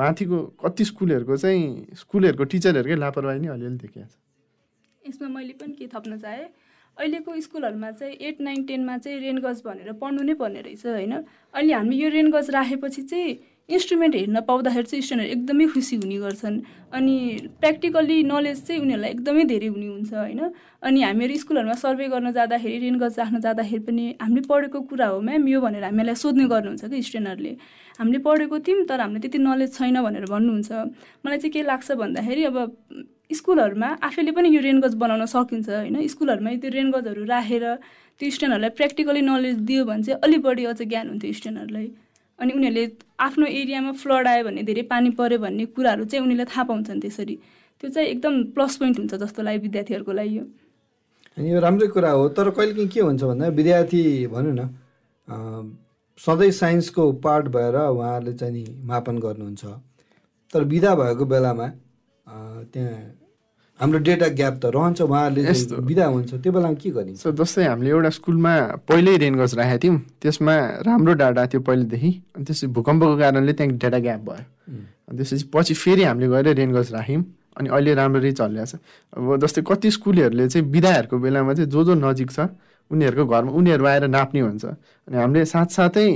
माथिको 0.00 0.38
कति 0.64 0.84
स्कुलहरूको 0.84 1.36
चाहिँ 1.36 1.62
स्कुलहरूको 2.00 2.44
टिचरहरूकै 2.52 2.96
लापरवाही 2.96 3.40
नै 3.40 3.48
अलिअलि 3.54 3.76
देखिएको 3.76 4.08
छ। 4.08 4.16
यसमा 5.04 5.28
मैले 5.28 5.52
पनि 5.60 5.72
के 5.78 5.86
थप्न 5.92 6.16
चाहेँ 6.18 6.48
अहिलेको 6.96 7.40
स्कुलहरूमा 7.40 7.90
चाहिँ 7.90 8.14
एट 8.20 8.40
नाइन 8.40 8.64
टेनमा 8.64 8.96
चाहिँ 8.98 9.20
रेनगज 9.20 9.62
भनेर 9.64 9.92
पढ्नु 10.00 10.22
नै 10.22 10.34
पर्ने 10.40 10.60
रहेछ 10.60 10.86
होइन? 10.86 11.12
अहिले 11.54 11.72
हामी 11.72 11.96
यो 11.96 12.08
रेनगज 12.08 12.50
राखेपछि 12.50 13.02
चाहिँ 13.02 13.30
इन्स्ट्रुमेन्ट 13.68 14.14
हेर्न 14.14 14.40
पाउँदाखेरि 14.48 14.86
चाहिँ 14.90 15.02
स्टुडेन्टहरू 15.02 15.32
एकदमै 15.32 15.66
खुसी 15.72 15.96
हुने 15.96 16.16
गर्छन्। 16.18 16.56
अनि 16.92 17.16
प्र्याक्टिकल्ली 17.60 18.16
नलेज 18.22 18.58
चाहिँ 18.66 18.80
उनीहरूलाई 18.82 19.10
एकदमै 19.10 19.44
धेरै 19.52 19.68
हुने 19.72 19.86
हुन्छ 19.86 20.12
होइन? 20.12 20.40
अनि 20.82 21.02
हामीहरू 21.02 21.36
स्कुलहरूमा 21.42 21.76
सर्वे 21.84 22.08
गर्न 22.12 22.32
जाँदाखेरि 22.32 22.78
रेनगज 22.84 23.18
राख्न 23.18 23.40
जाँदाखेरि 23.40 23.82
पनि 23.88 24.04
हामीले 24.20 24.42
पढेको 24.48 24.80
कुरा 24.92 25.06
हो 25.06 25.20
म्याम 25.20 25.48
यो 25.48 25.60
भनेर 25.60 25.84
हामीलाई 25.84 26.14
सोध्ने 26.14 26.44
गर्नुहुन्छ 26.52 26.84
कि 26.84 27.02
स्टुडेन्टहरूले? 27.02 27.52
हामीले 27.98 28.18
पढेको 28.26 28.58
थियौँ 28.66 28.84
तर 28.88 29.00
हामीले 29.00 29.20
त्यति 29.20 29.38
नलेज 29.38 29.70
छैन 29.76 29.96
भनेर 30.02 30.24
भन्नुहुन्छ। 30.32 30.70
मलाई 31.24 31.38
चाहिँ 31.38 31.52
के 31.52 31.62
लाग्छ 31.62 31.92
भन्दाखेरि 32.02 32.42
अब 32.50 32.56
स्कुलहरूमा 33.32 33.88
आफैले 34.02 34.32
पनि 34.36 34.48
यो 34.56 34.60
रेनगज 34.60 34.94
बनाउन 35.02 35.24
सकिन्छ 35.26 35.68
होइन? 35.68 35.96
स्कुलहरूमा 36.08 36.50
त्यो 36.62 36.70
रेनगजहरू 36.70 37.22
राखेर 37.24 37.64
त्यो 38.20 38.30
स्टुडेन्टहरूलाई 38.30 38.70
प्र्याक्टिकली 38.78 39.20
नलेज 39.22 39.56
दियो 39.68 39.84
भने 39.84 40.02
चाहिँ 40.02 40.20
अलिक 40.24 40.40
बढी 40.42 40.64
अझ 40.72 40.80
ज्ञान 40.82 41.08
हुन्थ्यो 41.08 41.32
स्टुडेन्टहरूलाई। 41.32 41.88
अनि 42.38 42.52
उनीहरूले 42.52 42.84
आफ्नो 43.20 43.46
एरियामा 43.46 43.92
फ्लड 44.02 44.26
आयो 44.28 44.44
भने 44.44 44.62
धेरै 44.68 44.82
पानी 44.92 45.10
पऱ्यो 45.16 45.38
भन्ने 45.38 45.64
कुराहरू 45.76 46.04
चाहिँ 46.04 46.24
उनीहरूले 46.24 46.46
थाहा 46.52 46.64
पाउँछन् 46.70 47.00
त्यसरी। 47.00 47.36
त्यो 47.82 47.90
चाहिँ 47.90 48.08
एकदम 48.08 48.34
प्लस 48.56 48.76
पोइन्ट 48.76 48.98
हुन्छ 48.98 49.14
जस्तो 49.22 49.42
लाग्यो 49.42 49.62
विद्यार्थीहरूको 49.62 50.12
लागि। 50.12 50.36
यो 50.36 50.44
यो 51.32 51.60
राम्रै 51.60 51.86
कुरा 51.88 52.10
हो 52.10 52.28
तर 52.36 52.50
कहिलेकाहीँ 52.56 52.88
के 52.88 53.00
हुन्छ 53.00 53.22
भन्दा 53.24 53.48
विद्यार्थी 53.56 54.02
भनौँ 54.28 54.54
न 54.58 54.62
सधैँ 56.18 56.50
साइन्सको 56.52 57.12
पार्ट 57.24 57.48
भएर 57.48 57.76
उहाँहरूले 57.76 58.32
चाहिँ 58.32 58.52
नि 58.54 58.64
मापन 58.84 59.18
गर्नुहुन्छ। 59.18 59.64
तर 60.52 60.64
विदा 60.64 60.94
भएको 60.94 61.24
बेलामा 61.24 61.66
त्यहाँ 62.72 63.00
हाम्रो 63.80 63.98
डेटा 63.98 64.28
ग्याप 64.38 64.54
त 64.62 64.64
रहन्छ 64.70 65.00
उहाँहरूले 65.02 65.80
बिदा 65.82 66.06
हुन्छ 66.06 66.34
त्यो 66.34 66.52
बेलामा 66.52 66.74
के 66.78 66.90
गरिन्छ? 66.90 67.26
जस्तै 67.26 67.64
हामीले 67.66 67.90
एउटा 67.90 68.10
स्कुलमा 68.20 68.52
पहिल्यै 68.88 69.16
रेनगज 69.24 69.54
राखेको 69.58 69.78
थियौँ 69.82 69.98
त्यसमा 70.22 70.54
राम्रो 70.86 71.12
डाटा 71.18 71.46
थियो 71.50 71.60
पहिलेदेखि 71.66 72.10
अनि 72.36 72.44
त्यसपछि 72.44 72.66
भूकम्पको 72.76 73.16
कारणले 73.18 73.52
त्यहाँ 73.52 73.72
डेटा 73.82 73.98
ग्याप 73.98 74.20
भयो। 74.20 74.44
अनि 75.08 75.16
त्यसपछि 75.16 75.44
पछि 75.54 75.74
फेरि 75.74 76.02
हामीले 76.04 76.28
गएर 76.28 76.46
रेनगज 76.60 76.92
राख्यौँ 76.92 77.24
अनि 77.58 77.68
अहिले 77.68 77.92
राम्ररी 77.94 78.32
चलिरहेको 78.32 78.66
छ। 78.70 78.80
अब 79.16 79.36
जस्तै 79.42 79.62
कति 79.66 79.90
स्कुलहरूले 79.90 80.48
चाहिँ 80.48 80.66
बिदाहरूको 80.70 81.16
बेलामा 81.18 81.52
चाहिँ 81.54 81.70
जो 81.70 81.84
जो 81.84 81.94
नजिक 81.96 82.30
छ 82.30 82.40
उनीहरूको 82.92 83.24
घरमा 83.26 83.50
उनीहरू 83.52 83.84
आएर 83.86 84.04
नाप्ने 84.08 84.40
हुन्छ। 84.40 84.64
अनि 85.08 85.16
हामीले 85.16 85.44
साथसाथै 85.44 86.08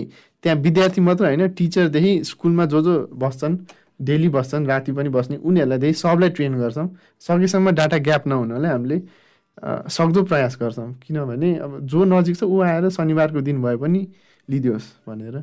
त्यहाँ 0.45 0.59
विद्यार्थी 0.61 1.01
मात्र 1.01 1.25
होइन 1.27 1.49
टिचरदेखि 1.59 2.13
स्कुलमा 2.25 2.65
जो 2.73 2.81
जो 2.83 2.95
बस्छन् 3.17 3.57
डेली 4.01 4.29
बस्छन् 4.29 4.67
राति 4.67 4.93
पनि 4.93 5.09
बस्ने 5.09 5.37
उनीहरूलाई 5.41 5.79
चाहिँ 5.81 5.95
सबलाई 5.95 6.31
ट्रेन 6.37 6.55
गर्छौँ। 6.61 6.89
सकेसम्म 7.21 7.71
डाटा 7.73 7.99
ग्याप 7.99 8.27
नहुनाले 8.29 8.69
हामीले 8.69 8.99
सक्दो 9.89 10.23
प्रयास 10.23 10.57
गर्छौँ। 10.61 10.93
किनभने 11.03 11.51
अब 11.65 11.73
जो 11.89 12.05
नजिक 12.05 12.37
छ 12.37 12.43
ऊ 12.45 12.61
आएर 12.61 12.89
शनिबारको 12.93 13.41
दिन 13.41 13.63
भए 13.63 13.77
पनि 13.77 14.01
लिदियोस् 14.49 14.89
भनेर। 15.09 15.37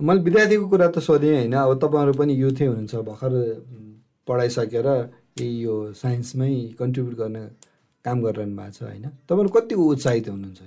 मैले 0.00 0.20
विद्यार्थीको 0.24 0.66
कुरा 0.68 0.86
त 0.88 0.98
सोधेँ 0.98 1.34
होइन 1.36 1.52
अब 1.54 1.76
तपाईँहरू 1.76 2.12
पनि 2.16 2.32
युथै 2.34 2.66
हुनुहुन्छ 2.66 2.94
भर्खर 3.04 3.32
पढाइसकेर 4.28 4.88
यो 5.40 5.74
साइन्समै 5.92 6.52
कन्ट्रिब्युट 6.78 7.16
गर्ने 7.18 7.44
काम 8.04 8.22
गरिरहनु 8.22 8.56
भएको 8.56 8.72
छ 8.72 8.82
होइन? 8.82 9.06
तपाईँहरू 9.28 9.50
कतिको 9.56 9.82
उत्साहित 9.92 10.28
हुनुहुन्छ 10.28 10.60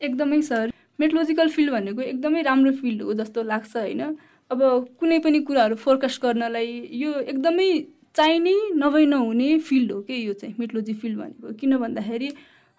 एकदमै 0.00 0.40
सर। 0.42 0.72
मेट्रोलोजिकल 1.00 1.48
फिल्ड 1.48 1.70
भनेको 1.72 2.00
एकदमै 2.02 2.42
राम्रो 2.42 2.72
फिल्ड 2.80 3.02
हो 3.02 3.12
जस्तो 3.20 3.42
लाग्छ 3.42 3.76
होइन? 3.76 4.02
अब 4.50 4.60
कुनै 5.00 5.18
पनि 5.18 5.40
कुराहरू 5.48 5.74
फोरकास्ट 5.76 6.22
गर्नलाई 6.22 6.68
यो 7.02 7.12
एकदमै 7.32 7.68
चाहिने 8.16 8.52
नभई 8.76 9.06
नहुने 9.06 9.48
फिल्ड 9.60 9.92
हो 9.92 10.00
कि 10.02 10.26
यो 10.26 10.32
चाहिँ 10.32 10.54
मेट्रोलोजी 10.58 10.94
फिल्ड 11.00 11.18
भनेको? 11.18 11.52
किन 11.60 11.76
भन्दाखेरि 11.76 12.30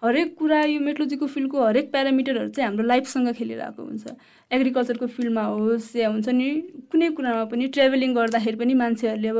हरेक 0.02 0.34
कुरा 0.38 0.60
यो 0.64 0.80
मेट्रोलोजीको 0.80 1.26
फिल्डको 1.26 1.62
हरेक 1.64 1.90
प्यारामिटरहरू 1.92 2.48
चाहिँ 2.48 2.68
हाम्रो 2.68 2.86
लाइफसँग 2.86 3.32
खेलिरहेको 3.34 3.82
हुन्छ। 3.82 4.04
एग्रिकल्चरको 4.50 5.06
फिल्डमा 5.06 5.44
होस् 5.44 5.96
या 5.96 6.08
हुन्छ 6.08 6.28
नि 6.28 6.48
कुनै 6.90 7.08
कुरामा 7.18 7.44
पनि 7.52 7.66
ट्राभलिङ 7.74 8.14
गर्दाखेरि 8.14 8.56
पनि 8.56 8.74
मान्छेहरूले 8.82 9.28
अब 9.28 9.38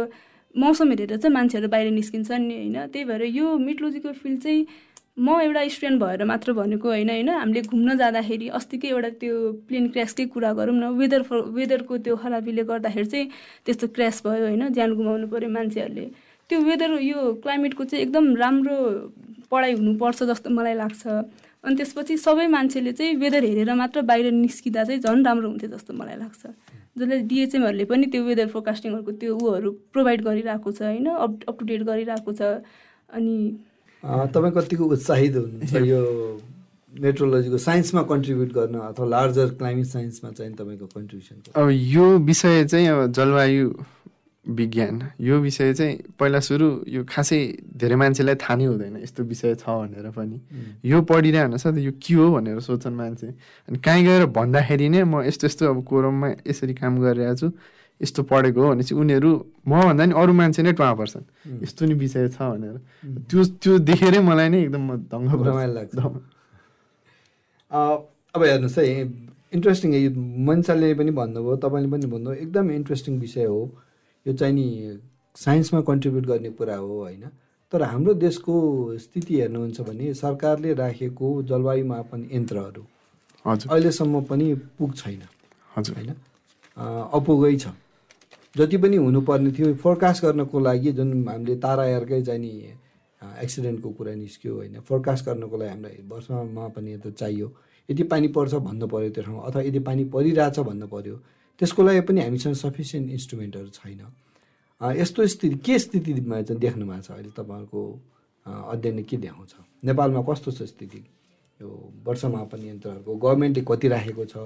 मौसम 0.54 0.90
हेरेर 0.90 1.16
चाहिँ 1.16 1.34
मान्छेहरू 1.34 1.68
बाहिर 1.68 1.90
निस्किन्छन् 1.92 2.46
नि 2.48 2.54
होइन? 2.56 2.86
त्यही 2.92 3.04
भएर 3.04 3.22
यो 3.22 3.56
मिटोलोजीको 3.58 4.12
फिल्ड 4.12 4.42
चाहिँ 4.42 4.66
म 5.18 5.40
एउटा 5.40 5.66
स्टुडेन्ट 5.68 6.00
भएर 6.00 6.24
मात्र 6.24 6.52
भनेको 6.52 6.88
होइन 6.88 7.10
होइन? 7.10 7.28
हामीले 7.28 7.62
घुम्न 7.62 7.96
जाँदाखेरि 7.98 8.48
अस्तिकै 8.58 8.88
एउटा 8.88 9.10
त्यो 9.20 9.34
प्लेन 9.68 9.88
क्रासकै 9.90 10.24
कुरा 10.30 10.52
गरौँ 10.54 10.74
न 10.74 10.94
वेदर 10.94 11.22
वेदरको 11.58 11.98
त्यो 12.06 12.16
खराबीले 12.16 12.62
गर्दाखेरि 12.64 13.06
चाहिँ 13.06 13.26
त्यस्तो 13.66 13.86
क्रास 13.96 14.22
भयो 14.24 14.44
होइन? 14.46 14.68
ज्यान 14.72 14.94
गुमाउनु 14.94 15.26
पऱ्यो 15.26 15.48
मान्छेहरूले। 15.50 16.06
त्यो 16.50 16.58
वेदर 16.60 16.90
यो 17.02 17.18
क्लाइमेटको 17.42 17.84
चाहिँ 17.84 18.02
एकदम 18.04 18.24
राम्रो 18.36 18.76
पढाइ 19.50 19.72
हुनुपर्छ 19.74 20.22
जस्तो 20.22 20.50
मलाई 20.50 20.74
लाग्छ। 20.74 21.02
अनि 21.64 21.74
त्यसपछि 21.76 22.16
सबै 22.16 22.46
मान्छेले 22.46 22.92
चाहिँ 22.94 23.14
वेदर 23.18 23.44
हेरेर 23.44 23.74
मात्र 23.74 24.00
बाहिर 24.06 24.30
निस्किँदा 24.32 24.84
चाहिँ 24.84 25.00
झन् 25.02 25.24
राम्रो 25.26 25.48
हुन्थ्यो 25.48 25.70
जस्तो 25.74 25.92
मलाई 25.94 26.16
लाग्छ। 26.22 26.46
जसले 26.98 27.18
डिएचएमहरूले 27.30 27.84
पनि 27.84 28.06
त्यो 28.12 28.22
वेदर 28.24 28.48
फोरकास्टिङहरूको 28.48 29.12
त्यो 29.22 29.36
उहरू 29.36 29.70
प्रोभाइड 29.92 30.24
गरिरहेको 30.24 30.72
छ 30.72 30.82
होइन? 30.82 31.06
अप 31.06 31.48
अप 31.48 31.58
टु 31.60 31.66
डेट 31.66 31.82
गरिरहेको 31.82 32.32
छ। 32.32 32.42
अनि 33.12 33.36
तपाईँ 34.34 34.52
कतिको 34.52 34.84
उत्साहित 34.84 35.36
हुनुहुन्छ? 35.36 35.74
यो 35.92 36.02
मेट्रोलोजीको 36.92 37.58
साइन्समा 37.58 38.02
कन्ट्रिब्युट 38.02 38.52
गर्न 38.52 38.74
अथवा 38.80 39.06
लार्जर 39.06 39.48
क्लाइमेट 39.54 39.86
साइन्समा 39.86 40.30
चाहिँ 40.30 40.52
तपाईँको 40.54 40.86
कन्ट्रिब्युसन 40.86 41.62
अब 41.62 41.70
यो 41.70 42.06
विषय 42.28 42.64
चाहिँ 42.64 42.88
अब 42.88 43.12
जलवायु 43.12 43.68
विज्ञान। 44.48 45.02
यो 45.20 45.38
विषय 45.40 45.72
चाहिँ 45.74 45.96
पहिला 46.18 46.40
सुरु 46.40 46.68
यो 46.88 47.04
खासै 47.04 47.38
धेरै 47.76 47.96
मान्छेलाई 48.00 48.34
थाहा 48.40 48.54
नै 48.56 48.64
हुँदैन 48.64 48.96
यस्तो 49.04 49.22
विषय 49.24 49.54
छ 49.60 49.68
भनेर 49.68 50.08
पनि। 50.16 50.40
यो 50.84 50.98
पढिरहनु 51.04 51.56
छ 51.58 51.66
त 51.68 51.76
यो 51.78 51.92
के 52.00 52.14
हो 52.14 52.26
भनेर 52.32 52.60
सोच्छन् 52.64 52.96
मान्छे। 52.96 53.28
अनि 53.68 53.78
कहीँ 53.78 54.02
गएर 54.04 54.24
भन्दाखेरि 54.32 54.88
नै 54.88 55.02
म 55.04 55.20
यस्तो 55.28 55.46
यस्तो 55.46 55.62
अब 55.68 55.78
कोरममा 55.84 56.28
यसरी 56.48 56.74
काम 56.80 56.92
गरिरहेको 57.04 57.36
छु 57.36 57.48
यस्तो 58.00 58.22
पढेको 58.30 58.58
हो 58.62 58.68
भनेपछि 58.72 58.94
उनीहरू 58.94 59.30
मभन्दा 59.68 60.04
नि 60.06 60.14
अरू 60.16 60.32
मान्छे 60.32 60.62
नै 60.62 60.72
टुवा 60.72 60.92
पर्छन्। 60.96 61.24
यस्तो 61.66 61.82
नि 61.86 61.94
विषय 61.98 62.28
छ 62.32 62.38
भनेर। 62.40 62.76
त्यो 63.28 63.44
त्यो 63.58 63.72
देखेरै 63.84 64.20
मलाई 64.22 64.48
नै 64.48 64.58
एकदम 64.64 64.84
दङ्ग 65.12 65.28
लाग्छ। 65.76 65.98
अब 67.68 68.40
हेर्नुहोस् 68.42 68.78
है 68.78 68.84
इन्ट्रेस्टिङ 69.56 69.90
यो 69.94 70.10
मन्साले 70.48 70.94
पनि 70.94 71.10
भन्नुभयो 71.10 71.56
तपाईँले 71.56 71.88
पनि 71.92 72.06
भन्नुभयो 72.06 72.36
एकदम 72.44 72.70
इन्ट्रेस्टिङ 72.70 73.18
विषय 73.18 73.44
हो। 73.44 73.60
यो 74.28 74.32
चाहिँ 74.34 74.54
नि 74.54 74.98
साइन्समा 75.36 75.80
कन्ट्रिब्युट 75.80 76.26
गर्ने 76.26 76.50
कुरा 76.52 76.76
हो 76.76 77.00
होइन। 77.02 77.24
तर 77.72 77.82
हाम्रो 77.82 78.14
देशको 78.14 78.54
स्थिति 78.98 79.40
हेर्नुहुन्छ 79.40 79.80
भने 79.80 80.12
सरकारले 80.14 80.74
राखेको 80.74 81.26
जलवायु 81.42 81.86
मापन 81.86 82.28
यन्त्रहरू 82.32 82.82
अहिलेसम्म 83.44 84.22
पनि 84.24 84.54
पुग 84.78 84.94
छैन 84.94 85.22
होइन? 85.76 86.10
अपुगै 87.12 87.56
छ। 87.56 87.72
जति 88.54 88.76
पनि 88.76 88.96
हुनुपर्ने 88.96 89.50
थियो 89.52 89.74
फोरकास्ट 89.74 90.24
गर्नको 90.24 90.60
लागि 90.60 90.92
जुन 90.92 91.28
हामीले 91.28 91.56
तारा 91.56 91.84
एयरकै 91.86 92.22
चाहिँ 92.22 92.40
नि 92.40 92.52
एक्सिडेन्टको 93.42 93.90
कुरा 93.90 94.14
निस्क्यो 94.14 94.54
होइन? 94.54 94.80
फोरकास्ट 94.80 95.24
गर्नको 95.26 95.56
लागि 95.56 95.70
हामीलाई 95.70 95.96
वर्षमा 96.08 96.42
मापन 96.52 96.88
यन्त्र 96.88 97.10
चाहियो। 97.10 97.48
यति 97.88 98.02
पानी 98.02 98.28
पर्छ 98.28 98.54
भन्नु 98.54 98.86
पऱ्यो 98.86 99.10
त्यो 99.10 99.22
ठाउँमा 99.24 99.42
अथवा 99.48 99.62
यदि 99.62 99.78
पानी 99.88 100.04
परिरहेछ 100.14 100.58
भन्नु 100.60 100.86
पऱ्यो 100.88 101.16
त्यसको 101.58 101.82
लागि 101.82 102.00
पनि 102.08 102.20
हामीसँग 102.22 102.54
सफिसियन्ट 102.54 103.10
इन्स्ट्रुमेन्टहरू 103.10 103.68
छैन। 103.74 104.00
यस्तो 104.80 105.26
स्थिति 105.26 105.56
के 105.66 105.78
स्थितिमा 105.78 106.40
चाहिँ 106.42 106.60
देख्नु 106.60 106.86
भएको 106.86 107.02
छ? 107.02 107.10
अहिले 107.10 107.30
तपाईँहरूको 107.34 107.82
अध्ययनले 108.46 109.02
के 109.02 109.16
देखाउँछ? 109.16 109.52
नेपालमा 109.84 110.22
कस्तो 110.28 110.50
छ 110.54 110.62
स्थिति? 110.62 111.00
यो 111.60 111.68
वर्षमापन 112.06 112.60
यन्त्रहरूको 112.64 113.14
गभर्मेन्टले 113.16 113.64
कति 113.68 113.88
राखेको 113.88 114.24
छ? 114.24 114.36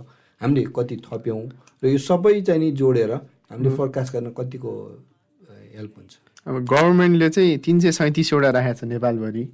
हामीले 0.40 0.62
कति 0.72 0.96
थप्यौँ? 1.05 1.42
र 1.83 1.87
यो 1.87 1.98
सबै 2.01 2.40
चाहिँ 2.40 2.61
नि 2.61 2.70
जोडेर 2.72 3.12
हामीले 3.53 3.70
फोरकास्ट 3.77 4.12
गर्न 4.12 4.31
कतिको 4.33 4.72
हेल्प 5.77 5.94
हुन्छ? 5.96 6.12
अब 6.48 6.64
गभर्मेन्टले 6.64 7.29
चाहिँ 7.31 7.59
तिन 7.61 7.81
सय 7.81 7.92
सैँतिसवटा 7.92 8.51
राखेको 8.51 8.79
छ 8.81 8.85
नेपालभरि। 8.88 9.44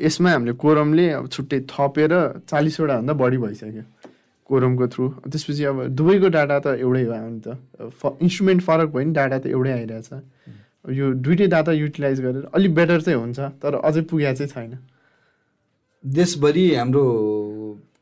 यसमा 0.00 0.30
हामीले 0.30 0.52
कोरमले 0.60 1.06
अब 1.16 1.28
छुट्टै 1.32 1.60
थपेर 1.72 2.12
चालिसवटा 2.44 2.94
भन्दा 3.00 3.12
बढी 3.16 3.38
भइसक्यो। 3.38 3.82
कोरमको 4.50 4.86
थ्रु 4.92 5.08
त्यसपछि 5.30 5.64
अब 5.70 5.76
दुवैको 5.98 6.28
डाटा 6.36 6.58
त 6.58 6.66
एउटै 6.84 7.04
भयो 7.10 7.28
नि 7.30 7.40
त। 7.40 7.48
इन्स्ट्रुमेन्ट 8.20 8.60
फरक 8.68 8.88
भयो 8.94 9.06
नि 9.06 9.12
डाटा 9.14 9.38
त 9.38 9.46
एउटै 9.54 9.72
आइरहेछ। 9.72 10.08
यो 10.98 11.06
दुइटै 11.24 11.46
डाटा 11.54 11.72
युटिलाइज 11.72 12.20
गरेर 12.20 12.44
अलिक 12.54 12.74
बेटर 12.74 13.00
चाहिँ 13.00 13.18
हुन्छ 13.20 13.38
तर 13.62 13.74
अझै 13.84 14.02
पुगेको 14.10 14.34
चाहिँ 14.38 14.50
छैन। 14.52 14.72
देशभरि 16.04 16.64
हाम्रो 16.74 17.04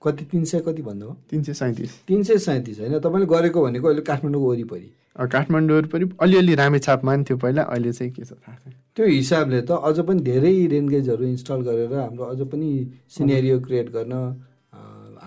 कति 0.03 0.25
तिन 0.31 0.45
सय 0.47 0.61
कति 0.67 0.83
भन्नुभयो 0.83 1.17
तिन 1.31 1.43
सय 1.43 1.55
सैँतिस। 1.61 1.93
तिन 2.07 2.23
सय 2.23 2.39
सैँतिस 2.39 2.79
होइन। 2.81 2.99
तपाईँले 3.03 3.27
गरेको 3.27 3.59
भनेको 3.63 3.87
अहिले 3.89 4.03
काठमाडौँको 4.07 4.49
वरिपरि। 4.51 4.89
काठमाडौँ 5.19 5.77
वरिपरि 5.77 6.05
अलिअलि 6.23 6.55
रामेछापमा 6.55 7.13
पनि 7.13 7.25
थियो 7.27 7.37
पहिला 7.43 7.63
अहिले 7.67 7.93
चाहिँ 7.93 8.13
के 8.15 8.23
छ 8.23 8.33
थाहा 8.33 8.57
छैन। 8.63 8.73
त्यो 8.95 9.07
हिसाबले 9.07 9.61
त 9.67 9.71
अझ 9.83 9.99
पनि 10.07 10.21
धेरै 10.23 10.55
रेन्गेजहरू 10.71 11.25
इन्स्टल 11.35 11.61
गरेर 11.67 11.93
हाम्रो 11.99 12.25
अझ 12.25 12.41
पनि 12.47 12.71
सिनेरियो 13.11 13.59
क्रिएट 13.67 13.89
गर्न 13.91 14.15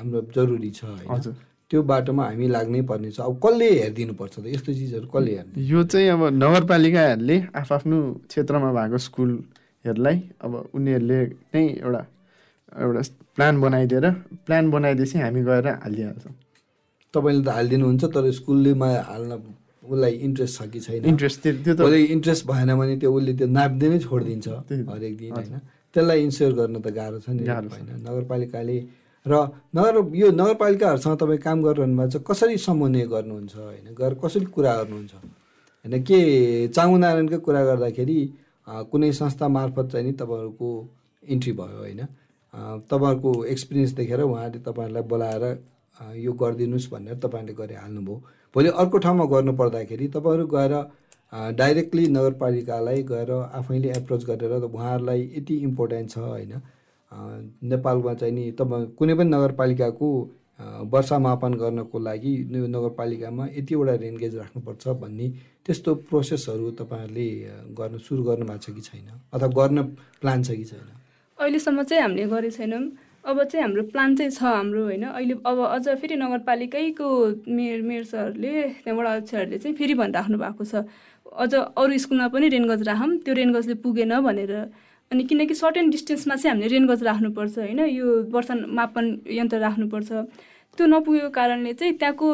हाम्रो 0.01 0.19
जरुरी 0.35 0.71
छ 0.73 0.83
होइन? 0.83 1.33
त्यो 1.69 1.81
बाटोमा 1.87 2.23
हामी 2.27 2.47
लाग्नै 2.51 2.81
पर्ने 2.89 3.09
छ 3.15 3.19
अब 3.23 3.39
कसले 3.39 3.67
हेरिदिनु 3.79 4.13
पर्छ 4.19 4.35
त? 4.35 4.45
यस्तो 4.55 4.71
चिजहरू 4.73 5.07
कसले 5.13 5.31
हेर्ने 5.37 5.55
यो 5.71 5.79
चाहिँ 5.91 6.07
अब 6.15 6.21
नगरपालिकाहरूले 6.43 7.37
आफ्नो 7.55 7.97
क्षेत्रमा 8.27 8.69
भएको 8.77 8.97
स्कुलहरूलाई 9.07 10.17
अब 10.43 10.51
उनीहरूले 10.75 11.19
नै 11.53 11.63
एउटा 11.79 12.01
एउटा 12.83 13.01
प्लान 13.35 13.53
बनाइदिएर 13.61 14.05
प्लान 14.45 14.63
बनाइदिएपछि 14.71 15.17
हामी 15.23 15.41
गएर 15.47 15.67
हालिदिइहाल्छौँ। 15.83 16.33
तपाईँले 17.13 17.43
त 17.43 17.49
हालिदिनुहुन्छ 17.57 18.03
तर 18.15 18.25
स्कुलले 18.39 18.71
हाल्न 19.11 19.31
उसलाई 19.81 20.13
इन्ट्रेस्ट 20.27 20.53
छ 20.57 20.61
कि 20.71 20.79
छैन? 20.79 21.03
इन्ट्रेस्ट 21.11 21.39
त्यो 21.41 21.73
त 21.75 21.81
इन्ट्रेस्ट 22.15 22.43
भएन 22.47 22.69
भने 22.79 22.95
त्यो 23.01 23.11
उसले 23.11 23.33
त्यो 23.39 23.47
नाप्दै 23.47 23.99
छोडिदिन्छ 23.99 24.47
हरेक 24.91 25.13
दिन 25.17 25.31
होइन? 25.31 25.55
त्यसलाई 25.93 26.19
इन्स्योर 26.27 26.51
गर्न 26.59 26.75
त 26.79 26.87
गाह्रो 26.99 27.19
छ 27.19 27.29
नि। 27.35 27.43
होइन। 27.47 27.87
नगरपालिकाले 28.07 28.77
र 29.25 29.34
नगर 29.75 29.95
यो 30.15 30.31
नगरपालिकाहरूसँग 30.31 31.17
तपाईँ 31.19 31.39
काम 31.39 31.62
गरिरहनु 31.63 31.97
भएको 31.97 32.19
छ 32.19 32.23
कसरी 32.27 32.57
समन्वय 32.57 33.05
गर्नुहुन्छ 33.07 33.55
होइन? 33.55 33.93
गएर 33.93 34.13
कसरी 34.23 34.45
कुरा 34.55 34.73
गर्नुहुन्छ? 34.75 35.13
होइन 35.86 36.03
के 36.03 36.19
चामुनारायणकै 36.67 37.38
कुरा 37.45 37.62
गर्दाखेरि 37.65 38.19
कुनै 38.91 39.12
संस्था 39.13 39.47
मार्फत 39.47 39.91
चाहिँ 39.91 40.05
नि 40.05 40.13
तपाईँहरूको 40.13 40.69
इन्ट्री 41.23 41.53
भयो 41.53 41.77
होइन? 41.77 42.01
तपाईँहरूको 42.89 43.31
एक्सपिरियन्स 43.45 43.91
देखेर 43.93 44.21
उहाँले 44.21 44.60
तपाईँहरूलाई 44.60 45.03
बोलाएर 45.03 45.43
यो 46.17 46.31
गरिदिनुहोस् 46.34 46.89
भनेर 46.91 47.15
तपाईँहरूले 47.21 47.53
गरिहाल्नुभयो। 47.53 48.15
भोलि 48.55 48.69
अर्को 48.73 48.97
ठाउँमा 48.97 49.25
गर्नु 49.34 49.53
पर्दाखेरि 49.53 50.07
तपाईँहरू 50.17 50.45
गएर 50.47 50.73
डाइरेक्टली 51.55 52.07
नगरपालिकालाई 52.10 53.03
गएर 53.12 53.31
आफैले 53.31 53.89
एप्रोच 53.97 54.23
गरेर 54.25 54.51
उहाँहरूलाई 54.65 55.21
यति 55.38 55.55
इम्पोर्टेन्ट 55.69 56.10
छ 56.12 56.17
होइन? 56.17 56.53
नेपालमा 57.12 58.13
चाहिँ 58.13 58.34
नि 58.34 58.52
तपाईँ 58.60 58.86
कुनै 58.97 59.13
पनि 59.15 59.30
नगरपालिकाको 59.30 60.08
वर्षा 60.93 61.17
मापन 61.19 61.54
गर्नको 61.62 62.00
लागि 62.00 62.34
यो 62.54 62.67
नगरपालिकामा 62.67 63.45
यतिवटा 63.58 63.93
रेन्गेज 64.04 64.36
राख्नुपर्छ 64.36 64.88
भन्ने 65.02 65.28
त्यस्तो 65.65 65.95
प्रोसेसहरू 66.10 66.71
तपाईँहरूले 66.80 67.28
गर्न 67.80 67.97
सुरु 68.06 68.24
गर्नु 68.24 68.45
भएको 68.45 68.62
छ 68.63 68.76
कि 68.76 68.82
छैन? 68.82 69.08
अथवा 69.34 69.47
गर्न 69.60 69.78
प्लान 70.21 70.43
छ 70.43 70.52
कि 70.52 70.65
छैन? 70.71 70.88
अहिलेसम्म 71.39 71.84
चाहिँ 71.84 72.02
हामीले 72.04 72.26
गरेको 72.30 72.56
छैनौँ। 72.58 72.84
अब 73.21 73.43
चाहिँ 73.43 73.63
हाम्रो 73.63 73.84
प्लान 73.93 74.15
चाहिँ 74.15 74.32
छ 74.32 74.43
हाम्रो 74.43 74.84
होइन? 74.84 75.04
अहिले 75.04 75.34
अब 75.45 75.58
अझ 75.65 75.86
फेरि 76.02 76.15
नगरपालिकैको 76.15 77.08
मेयर 77.58 77.82
मेयर 77.82 78.04
सरहरूले 78.04 78.54
त्यहाँबाट 78.86 79.08
अध्यक्षहरूले 79.08 79.58
चाहिँ 79.58 79.76
फेरि 79.78 79.93
भनिराख्नु 79.93 80.38
भएको 80.38 80.63
छ। 80.65 80.86
अझ 81.26 81.54
अरू 81.54 81.97
स्कुलमा 81.97 82.28
पनि 82.34 82.47
रेनगज 82.50 82.82
राखौँ। 82.88 83.17
त्यो 83.26 83.34
रेनगजले 83.34 83.76
पुगेन 83.82 84.13
भनेर 84.21 84.54
अनि 85.12 85.24
किनकि 85.28 85.54
सर्टेन 85.56 85.89
डिस्टेन्समा 85.89 86.36
चाहिँ 86.36 86.52
हामीले 86.52 86.67
रेनगज 86.71 87.04
राख्नुपर्छ 87.04 87.58
होइन? 87.58 87.80
यो 87.80 88.08
वर्षा 88.32 88.56
मापन 88.80 89.06
यन्त्र 89.28 89.58
राख्नुपर्छ। 89.60 90.12
त्यो 90.78 90.86
नपुगेको 90.88 91.30
कारणले 91.36 91.74
चाहिँ 91.74 91.93
त्यहाँको 92.00 92.28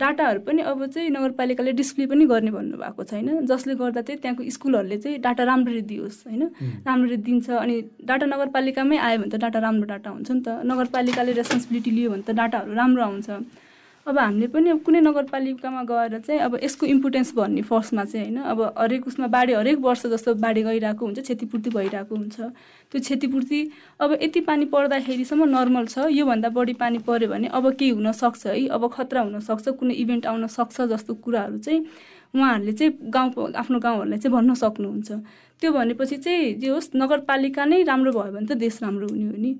डाटाहरू 0.00 0.40
पनि 0.40 0.62
अब 0.64 0.86
चाहिँ 0.86 1.10
नगरपालिकाले 1.10 1.72
डिस्प्ले 1.76 2.06
पनि 2.08 2.24
गर्ने 2.26 2.50
भन्नुभएको 2.50 3.02
छैन 3.04 3.44
जसले 3.46 3.74
गर्दा 3.76 4.00
चाहिँ 4.02 4.20
त्यहाँको 4.20 4.42
स्कुलहरूले 4.56 4.96
चाहिँ 5.04 5.18
डाटा 5.20 5.44
राम्ररी 5.44 5.82
दियोस् 5.90 6.18
होइन? 6.26 6.42
राम्ररी 6.88 7.16
दिन्छ 7.28 7.50
अनि 7.50 7.76
डाटा 8.08 8.26
नगरपालिकामै 8.26 8.96
आयो 8.96 9.18
भने 9.20 9.30
त 9.30 9.36
डाटा 9.44 9.58
राम्रो 9.60 9.86
डाटा 9.92 10.10
हुन्छ 10.10 10.30
नि 10.32 10.40
त। 10.40 10.48
नगरपालिकाले 10.64 11.32
रेस्पोन्सिबिलिटी 11.36 11.90
लियो 11.92 12.10
भने 12.10 12.24
त 12.24 12.30
डाटाहरू 12.40 12.72
राम्रो 12.72 13.02
आउँछ। 13.04 13.28
अब 14.06 14.18
हामीले 14.18 14.46
पनि 14.52 14.70
अब 14.70 14.80
कुनै 14.84 15.00
नगरपालिकामा 15.00 15.82
गएर 15.88 16.18
चाहिँ 16.20 16.40
अब 16.40 16.58
यसको 16.62 16.86
इम्पोर्टेन्स 16.86 17.32
भन्ने 17.34 17.62
फर्स्टमा 17.64 18.04
चाहिँ 18.04 18.26
होइन 18.26 18.36
अब 18.52 18.60
हरेक 18.78 19.06
उसमा 19.08 19.26
बाढी 19.32 19.52
हरेक 19.52 19.78
वर्ष 19.80 20.06
जस्तो 20.06 20.34
बाढी 20.44 20.62
गइरहेको 20.62 21.04
हुन्छ 21.04 21.20
क्षतिपूर्ति 21.20 21.70
भइरहेको 21.70 22.14
हुन्छ। 22.14 22.36
त्यो 22.92 23.00
क्षतिपूर्ति 23.00 23.60
अब 24.00 24.18
यति 24.22 24.40
पानी 24.44 24.64
पर्दाखेरिसम्म 24.68 25.44
नर्मल 25.48 25.86
छ 25.86 26.04
योभन्दा 26.12 26.48
बढी 26.52 26.72
पानी 26.76 26.98
पऱ्यो 27.00 27.28
भने 27.28 27.48
अब 27.48 27.72
केही 27.72 27.90
हुनसक्छ 27.96 28.46
है 28.46 28.66
अब 28.68 28.88
खतरा 28.92 29.20
हुनसक्छ 29.24 29.68
कुनै 29.80 29.94
इभेन्ट 30.04 30.26
आउन 30.26 30.46
सक्छ 30.52 30.80
जस्तो 30.92 31.14
कुराहरू 31.24 31.58
चाहिँ 31.64 31.80
उहाँहरूले 32.34 32.72
चाहिँ 32.72 32.92
गाउँ 33.08 33.52
आफ्नो 33.56 33.78
गाउँहरूलाई 33.80 34.18
चाहिँ 34.18 34.36
भन्न 34.36 34.54
सक्नुहुन्छ। 34.54 35.12
त्यो 35.62 35.72
भनेपछि 35.72 36.16
चाहिँ 36.16 36.54
जे 36.60 36.68
होस् 36.68 36.90
नगरपालिका 36.96 37.64
नै 37.64 37.82
राम्रो 37.88 38.12
भयो 38.12 38.32
भने 38.32 38.46
त 38.46 38.58
देश 38.58 38.82
राम्रो 38.82 39.06
हुने 39.08 39.24
हो 39.24 39.36
नि। 39.38 39.52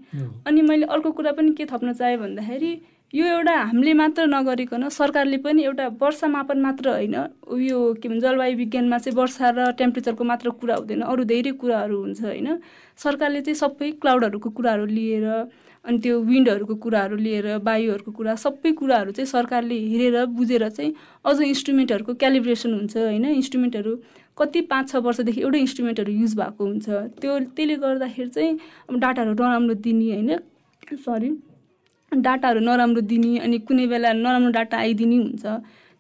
अनि 0.46 0.62
मैले 0.62 0.86
अर्को 0.90 1.10
कुरा 1.16 1.32
पनि 1.32 1.52
के 1.54 1.64
थप्न 1.64 1.92
चाहेँ 1.94 2.18
भन्दाखेरि 2.18 2.72
यो 3.14 3.26
एउटा 3.26 3.54
हामीले 3.54 3.92
मात्र 3.94 4.22
नगरिकन 4.26 4.88
सरकारले 4.90 5.36
पनि 5.38 5.62
एउटा 5.64 5.86
वर्षा 6.00 6.26
मापन 6.28 6.60
मात्र 6.60 6.88
होइन 6.90 7.14
यो 7.62 7.78
के 8.02 8.08
भन्छ 8.08 8.22
जलवायु 8.22 8.56
विज्ञानमा 8.58 8.98
चाहिँ 8.98 9.16
वर्षा 9.16 9.50
र 9.54 9.70
टेम्परेचरको 9.78 10.24
मात्र 10.24 10.50
कुरा 10.58 10.74
हुँदैन 10.74 11.02
अरू 11.04 11.24
धेरै 11.24 11.52
कुराहरू 11.62 12.00
हुन्छ 12.00 12.20
होइन। 12.22 12.48
सरकारले 12.98 13.40
चाहिँ 13.40 13.54
सबै 13.54 13.90
क्लाउडहरूको 14.02 14.50
कुराहरू 14.50 14.86
लिएर 14.90 15.26
अनि 15.84 15.98
त्यो 16.02 16.18
विन्डहरूको 16.26 16.74
कुराहरू 16.82 17.16
लिएर 17.16 17.46
वायुहरूको 17.62 18.10
कुरा 18.18 18.34
सबै 18.46 18.72
कुराहरू 18.82 19.10
चाहिँ 19.12 19.30
सरकारले 19.30 19.78
हेरेर 19.94 20.24
बुझेर 20.34 20.68
चाहिँ 20.70 20.92
अझ 21.24 21.40
इन्स्ट्रुमेन्टहरूको 21.52 22.14
क्यालिब्रेसन 22.18 22.74
हुन्छ 22.74 22.96
होइन। 22.98 23.24
इन्स्ट्रुमेन्टहरू 23.30 23.96
कति 24.38 24.60
पाँच 24.74 24.90
छ 24.90 25.06
वर्षदेखि 25.06 25.40
एउटै 25.40 25.58
इन्स्ट्रुमेन्टहरू 25.60 26.12
युज 26.18 26.34
भएको 26.36 26.62
हुन्छ। 26.66 26.88
त्यो 27.22 27.38
त्यसले 27.54 27.76
गर्दाखेरि 27.78 28.30
चाहिँ 28.34 28.58
अब 28.90 29.00
डाटाहरू 29.00 29.32
नराम्रो 29.34 29.74
दिने 29.86 30.14
होइन। 30.14 30.38
सरी 30.98 31.30
डाटाहरू 32.12 32.60
नराम्रो 32.60 33.00
दिने 33.02 33.38
अनि 33.38 33.58
कुनै 33.66 33.86
बेला 33.86 34.12
नराम्रो 34.14 34.50
डाटा 34.50 34.76
आइदिने 34.78 35.16
हुन्छ। 35.16 35.44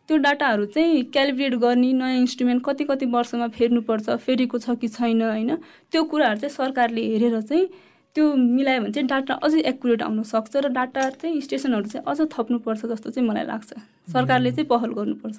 त्यो 0.08 0.16
डाटाहरू 0.20 0.64
चाहिँ 0.66 1.02
क्यालिब्रेट 1.12 1.54
गर्ने 1.64 1.92
नयाँ 1.92 2.18
इन्स्ट्रुमेन्ट 2.18 2.62
कति 2.64 2.84
कति 2.84 3.06
वर्षमा 3.08 3.48
फेर्नुपर्छ 3.56 4.10
फेरेको 4.20 4.58
छ 4.58 4.76
कि 4.80 4.88
छैन 4.88 5.22
होइन? 5.22 5.50
त्यो 5.92 6.02
कुराहरू 6.04 6.38
चाहिँ 6.40 6.54
सरकारले 6.54 7.02
हेरेर 7.08 7.40
चाहिँ 7.40 7.66
त्यो 8.16 8.24
मिलायो 8.36 8.80
भने 8.80 8.92
चाहिँ 8.92 9.08
डाटा 9.08 9.34
अझै 9.42 9.60
एकुरेट 9.66 10.02
आउन 10.02 10.22
सक्छ 10.22 10.56
र 10.56 10.68
डाटा 10.70 11.08
चाहिँ 11.18 11.40
स्टेसनहरू 11.40 11.88
चाहिँ 11.88 12.04
अझ 12.06 12.18
थप्नुपर्छ 12.30 12.86
जस्तो 12.86 13.10
चाहिँ 13.10 13.28
मलाई 13.28 13.44
लाग्छ। 13.44 13.70
सरकारले 14.12 14.50
चाहिँ 14.52 14.68
पहल 14.70 14.90
गर्नुपर्छ। 14.92 15.38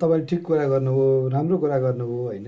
तपाईँले 0.00 0.24
ठिक 0.26 0.42
कुरा 0.46 0.66
गर्नुभयो 0.68 1.28
राम्रो 1.28 1.56
कुरा 1.58 1.78
गर्नुभयो 1.78 2.22
होइन? 2.24 2.46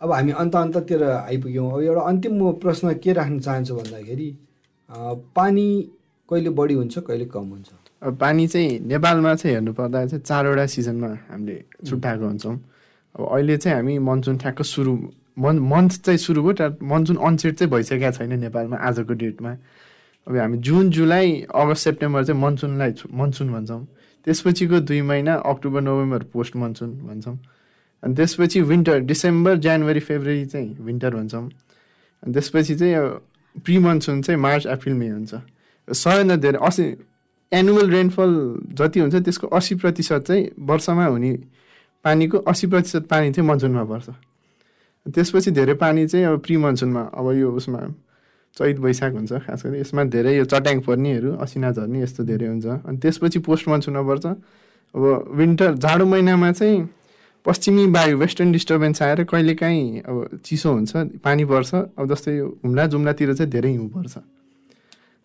अब 0.00 0.12
हामी 0.12 0.32
अन्त 0.32 0.56
अन्ततिर 0.56 1.02
आइपुग्यौँ। 1.04 1.70
अब 1.72 1.80
एउटा 1.82 2.00
अन्तिम 2.00 2.32
म 2.38 2.52
प्रश्न 2.62 2.92
के 3.02 3.12
राख्न 3.12 3.38
चाहन्छु 3.40 3.74
भन्दाखेरि 3.76 4.30
पानी 5.36 5.68
कहिले 6.28 6.50
बढी 6.50 6.74
हुन्छ 6.74 6.98
कहिले 6.98 7.24
कम 7.26 7.48
हुन्छ? 7.48 7.68
अब 8.02 8.16
पानी 8.18 8.46
चाहिँ 8.48 8.78
नेपालमा 8.80 9.34
चाहिँ 9.34 9.54
हेर्नुपर्दा 9.56 10.06
चाहिँ 10.06 10.22
चारवटा 10.22 10.66
सिजनमा 10.66 11.08
हामीले 11.30 11.64
छुट्याएको 11.86 12.26
हुन्छौँ। 12.26 12.56
अब 13.14 13.28
अहिले 13.32 13.56
चाहिँ 13.56 13.76
हामी 13.76 13.98
मनसुन 13.98 14.38
ठ्याक्क 14.38 14.62
सुरु 14.62 14.92
मन 15.38 15.58
मन्थ 15.58 15.92
चाहिँ 16.04 16.18
सुरु 16.18 16.42
भयो 16.42 16.52
तर 16.52 16.76
मनसुन 16.82 17.16
अनसेट 17.16 17.54
चाहिँ 17.58 17.70
भइसकेको 17.70 18.10
छैन 18.12 18.38
नेपालमा 18.40 18.76
आजको 18.76 19.14
डेटमा। 19.14 19.52
अब 20.26 20.36
हामी 20.36 20.58
जुन 20.58 20.90
जुलाई 20.90 21.46
अगस्त 21.54 21.84
सेप्टेम्बर 21.84 22.24
चाहिँ 22.24 22.40
मनसुनलाई 22.40 22.92
मनसुन 23.12 23.52
भन्छौँ। 23.52 23.86
त्यसपछिको 24.24 24.80
दुई 24.80 25.00
महिना 25.02 25.34
अक्टोबर 25.34 25.80
नोभेम्बर 25.80 26.22
पोस्ट 26.32 26.56
मनसुन 26.56 26.90
भन्छौँ। 27.06 27.38
अनि 28.02 28.14
त्यसपछि 28.14 28.60
विन्टर 28.60 28.98
डिसेम्बर 29.04 29.56
जनवरी 29.56 30.00
फेब्रुअरी 30.00 30.44
चाहिँ 30.46 30.76
विन्टर 30.80 31.14
भन्छौँ। 31.14 31.44
अनि 32.22 32.32
त्यसपछि 32.32 32.74
चाहिँ 32.74 32.96
प्रि 33.64 33.78
मनसुन 33.78 34.22
चाहिँ 34.22 34.40
मार्च 34.40 34.66
अप्रिल 34.66 34.94
मे 34.94 35.08
हुन्छ। 35.08 35.34
सबैभन्दा 35.88 36.36
धेरै 36.36 36.58
असी 36.66 36.84
एनुअल 37.52 37.90
रेनफल 37.90 38.30
जति 38.78 39.00
हुन्छ 39.00 39.14
त्यसको 39.24 39.46
अस्सी 39.56 39.74
प्रतिशत 39.82 40.24
चाहिँ 40.28 40.48
वर्षमा 40.68 41.06
हुने 41.06 41.32
पानीको 42.04 42.38
अस्सी 42.50 42.66
प्रतिशत 42.66 43.06
पानी 43.10 43.32
चाहिँ 43.32 43.48
मनसुनमा 43.48 43.84
पर्छ। 43.84 44.08
त्यसपछि 45.06 45.50
धेरै 45.50 45.74
पानी 45.74 46.06
चाहिँ 46.06 46.26
अब 46.26 46.38
प्रि 46.40 46.56
मनसुनमा 46.56 47.02
अब 47.14 47.26
यो 47.36 47.50
उसमा 47.52 47.80
चैत 48.56 48.78
वैशाख 48.78 49.12
हुन्छ 49.12 49.32
खास 49.44 49.62
गरी 49.66 49.80
यसमा 49.80 50.04
धेरै 50.08 50.36
यो 50.36 50.44
चट्याङ 50.44 50.80
पर्नेहरू 50.88 51.30
असिना 51.44 51.70
झर्ने 51.72 52.02
यस्तो 52.02 52.24
धेरै 52.24 52.46
हुन्छ। 52.48 52.66
अनि 52.88 52.98
त्यसपछि 52.98 53.38
पोस्ट 53.44 53.68
मनसुनमा 53.68 54.02
पर्छ। 54.08 54.26
अब 54.94 55.02
विन्टर 55.36 55.74
जाडो 55.84 56.04
महिनामा 56.06 56.52
चाहिँ 56.52 56.88
पश्चिमी 57.46 57.86
वायु 57.92 58.16
वेस्टर्न 58.18 58.52
डिस्टर्बेन्स 58.52 59.02
आएर 59.02 59.24
कहिलेकाहीँ 59.24 60.00
अब 60.00 60.40
चिसो 60.44 60.72
हुन्छ 60.72 61.20
पानी 61.24 61.44
पर्छ। 61.44 61.74
अब 61.74 62.04
जस्तै 62.14 62.36
यो 62.36 62.46
हुम्ला 62.64 62.86
जुम्लातिर 62.86 63.34
चाहिँ 63.34 63.50
धेरै 63.50 63.70
हिउँ 63.70 63.88
पर्छ। 63.90 64.14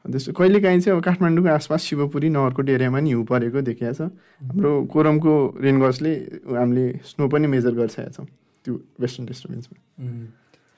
त्यस्तो 0.06 0.32
कहिलेकाहीँ 0.34 0.80
चाहिँ 0.80 0.98
अब 0.98 1.04
काठमाडौँको 1.04 1.50
आसपास 1.50 1.82
शिवपुरी 1.84 2.30
नगरकोट 2.30 2.70
एरियामा 2.70 3.00
नि 3.00 3.10
हिउँ 3.10 3.26
परेको 3.26 3.62
देखिएको 3.62 3.94
छ। 3.94 4.02
हाम्रो 4.48 4.72
कोरमको 4.88 5.34
रेनगजले 5.60 6.14
हामीले 6.56 6.86
स्नो 7.04 7.28
पनि 7.28 7.48
मेजर 7.48 7.74
गरिसकेका 7.76 8.12
छौँ 8.16 8.28
त्यो 8.66 8.74
वेस्टर्न 9.02 9.26
डिस्टर्बेन्समा। 9.28 9.78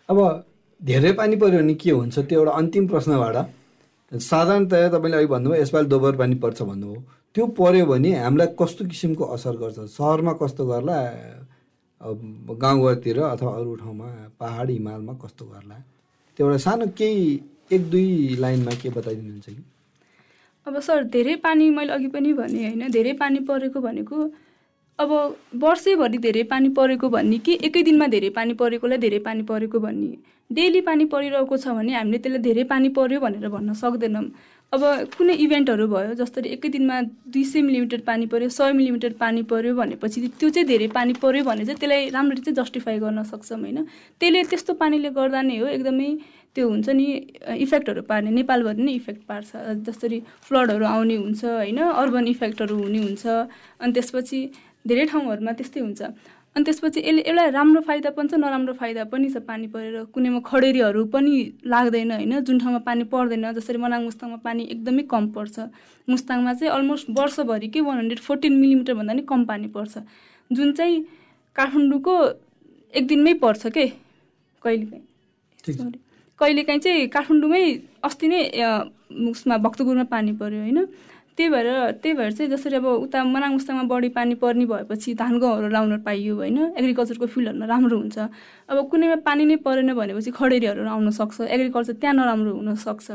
अब 0.10 0.18
धेरै 0.82 1.12
पानी 1.14 1.36
पऱ्यो 1.38 1.60
भने 1.62 1.74
के 1.78 1.92
हुन्छ 1.92 2.20
त्यो 2.20 2.40
एउटा 2.40 2.52
अन्तिम 2.52 2.88
प्रश्नबाट। 2.88 3.38
साधारणतया 4.12 4.90
तपाईँले 4.90 5.16
अहिले 5.18 5.32
भन्नुभयो 5.32 5.62
यसपालि 5.62 5.88
दोब्बर 5.88 6.16
पानी 6.18 6.36
पर्छ 6.44 6.62
भन्नुभयो। 6.62 7.02
त्यो 7.36 7.46
पऱ्यो 7.56 7.86
भने 7.86 8.12
हामीलाई 8.26 8.48
कस्तो 8.60 8.86
किसिमको 8.92 9.24
असर 9.38 9.56
गर्छ? 9.62 9.80
सहरमा 9.96 10.34
कस्तो 10.42 10.66
गर्ला? 10.68 10.98
गाउँघरतिर 12.02 13.20
अथवा 13.22 13.52
अरू 13.56 13.76
ठाउँमा 13.76 14.08
पहाड 14.40 14.70
हिमालमा 14.70 15.14
कस्तो 15.24 15.46
गर्ला? 15.46 15.78
त्यो 16.38 16.46
एउटा 16.46 16.58
सानो 16.58 16.86
केही 16.98 17.24
एक 17.72 17.90
दुई 17.90 18.36
लाइनमा 18.40 18.72
के 18.82 18.90
बताइदिनुहुन्छ 18.90 19.46
कि? 19.48 19.64
अब 20.68 20.80
सर 20.80 21.04
धेरै 21.14 21.36
पानी 21.44 21.70
मैले 21.70 21.94
अघि 21.94 22.08
पनि 22.08 22.34
भने 22.34 22.68
होइन 22.68 22.92
धेरै 22.92 23.14
पानी 23.22 23.40
परेको 23.50 23.82
भनेको 23.82 24.32
अब 25.00 25.12
वर्षैभरि 25.58 26.18
धेरै 26.18 26.44
पानी 26.50 26.70
परेको 26.78 27.10
भन्ने 27.10 27.38
कि 27.46 27.58
एकै 27.64 27.84
दिनमा 27.84 28.08
धेरै 28.08 28.30
पानी 28.30 28.54
परेकोलाई 28.54 28.98
धेरै 28.98 29.20
पानी 29.20 29.44
परेको 29.44 29.80
भन्ने? 29.80 30.18
डेली 30.50 30.82
पानी 30.82 31.06
परिरहेको 31.06 31.58
छ 31.58 31.68
भने 31.76 31.94
हामीले 31.96 32.18
त्यसलाई 32.18 32.42
धेरै 32.42 32.64
पानी 32.72 32.90
पर्यो 32.98 33.20
भनेर 33.20 33.48
भन्न 33.50 33.74
सक्दैनौँ। 33.74 34.24
अब 34.74 34.84
कुनै 35.18 35.34
इभेन्टहरू 35.44 35.88
भयो 35.88 36.14
जसरी 36.16 36.50
एकै 36.50 36.70
दिनमा 36.70 37.02
दुई 37.34 37.44
सय 37.44 37.62
मिलिमिटर 37.62 38.02
पानी 38.08 38.26
पऱ्यो 38.34 38.50
सय 38.50 38.72
मिलिमिटर 38.74 39.14
पानी 39.24 39.42
पऱ्यो 39.52 39.74
भनेपछि 39.76 40.28
त्यो 40.40 40.50
चाहिँ 40.50 40.68
धेरै 40.68 40.88
पानी 40.98 41.14
पऱ्यो 41.24 41.44
भने 41.44 41.66
चाहिँ 41.66 41.80
त्यसलाई 41.80 42.10
राम्ररी 42.10 42.42
चाहिँ 42.42 42.56
जस्टिफाई 42.56 43.00
गर्न 43.00 43.24
सक्छौँ 43.32 43.60
होइन। 43.60 43.84
त्यसले 44.22 44.44
त्यस्तो 44.52 44.74
पानीले 44.84 45.10
गर्दा 45.18 45.42
नै 45.42 45.58
हो 45.58 45.68
एकदमै 45.68 46.10
त्यो 46.56 46.68
हुन्छ 46.70 46.90
नि 46.90 47.06
इफेक्टहरू 47.66 48.02
पार्ने 48.12 48.32
नेपालभरि 48.32 48.84
नै 48.84 48.94
इफेक्ट 49.02 49.22
पार्छ। 49.28 49.50
जसरी 49.88 50.20
फ्लडहरू 50.48 50.86
आउने 50.86 51.16
हुन्छ 51.16 51.42
होइन 51.46 51.80
अर्बन 52.02 52.28
इफेक्टहरू 52.28 52.76
हुने 52.84 53.00
हुन्छ 53.08 53.24
अनि 53.80 53.92
त्यसपछि 53.96 54.40
धेरै 54.88 55.06
ठाउँहरूमा 55.12 55.52
त्यस्तै 55.60 55.80
हुन्छ। 55.80 56.02
अनि 56.56 56.64
त्यसपछि 56.68 57.00
यसले 57.00 57.22
एउटा 57.32 57.44
राम्रो 57.56 57.82
फाइदा 57.88 58.10
पनि 58.12 58.28
छ 58.28 58.36
नराम्रो 58.44 58.74
फाइदा 58.76 59.04
पनि 59.08 59.28
छ 59.32 59.40
पानी 59.48 59.68
परेर। 59.72 60.12
कुनैमा 60.12 60.40
खडेरीहरू 60.44 61.02
पनि 61.16 61.34
लाग्दैन 61.64 62.12
होइन 62.12 62.34
जुन 62.44 62.60
ठाउँमा 62.60 62.80
पानी 62.84 63.04
पर्दैन 63.08 63.52
जसरी 63.56 63.78
मनाङ 63.80 64.04
मुस्ताङमा 64.04 64.40
पानी 64.44 64.64
एकदमै 64.76 65.04
कम 65.08 65.32
पर्छ। 65.32 65.56
मुस्ताङमा 66.08 66.54
चाहिँ 66.60 66.72
अलमोस्ट 66.76 67.08
वर्षभरिकै 67.20 67.82
वान 67.88 67.98
हन्ड्रेड 67.98 68.20
फोर्टिन 68.28 68.54
मिलिमिटरभन्दा 68.60 69.14
नि 69.14 69.24
कम 69.32 69.46
पानी 69.48 69.68
पर्छ। 69.72 70.04
जुन 70.52 70.72
चाहिँ 70.76 71.00
काठमाडौँको 71.56 72.16
एक 72.94 73.08
दिनमै 73.08 73.34
पर्छ 73.40 73.68
के? 73.72 73.86
कहिलेकाहीँ 74.64 75.04
सरी 75.64 76.00
कहिलेकाहीँ 76.42 76.82
चाहिँ 76.82 77.08
काठमाडौँमै 77.14 77.64
अस्ति 78.04 78.28
नै 78.28 78.42
उसमा 79.30 79.58
भक्तपुरमा 79.66 80.04
पानी 80.10 80.32
पर्यो 80.42 80.62
होइन। 80.62 80.80
त्यही 81.38 81.50
भएर 81.50 81.68
त्यही 82.04 82.14
भएर 82.18 82.32
चाहिँ 82.32 82.50
जसरी 82.52 82.76
अब 82.76 82.86
उता 83.08 83.24
मनाङ 83.24 83.52
मुस्ताङमा 83.54 83.84
बढी 83.88 84.10
पानी 84.12 84.36
पर्ने 84.36 84.66
भएपछि 84.68 85.14
धान 85.16 85.40
गहुँहरू 85.40 85.68
लाउन 85.72 85.98
पाइयो 86.04 86.36
होइन 86.36 86.58
एग्रिकल्चरको 86.76 87.26
फिल्डहरूमा 87.26 87.66
राम्रो 87.66 87.98
हुन्छ। 87.98 88.18
अब 88.70 88.78
कुनैमा 88.92 89.16
पानी 89.24 89.46
नै 89.46 89.56
परेन 89.64 89.94
भनेपछि 89.94 90.32
खडेरीहरू 90.32 90.86
आउन 90.86 91.10
सक्छ 91.10 91.48
एग्रिकल्चर 91.48 91.94
त्यहाँ 92.02 92.16
नराम्रो 92.16 92.52
हुनसक्छ 92.52 93.08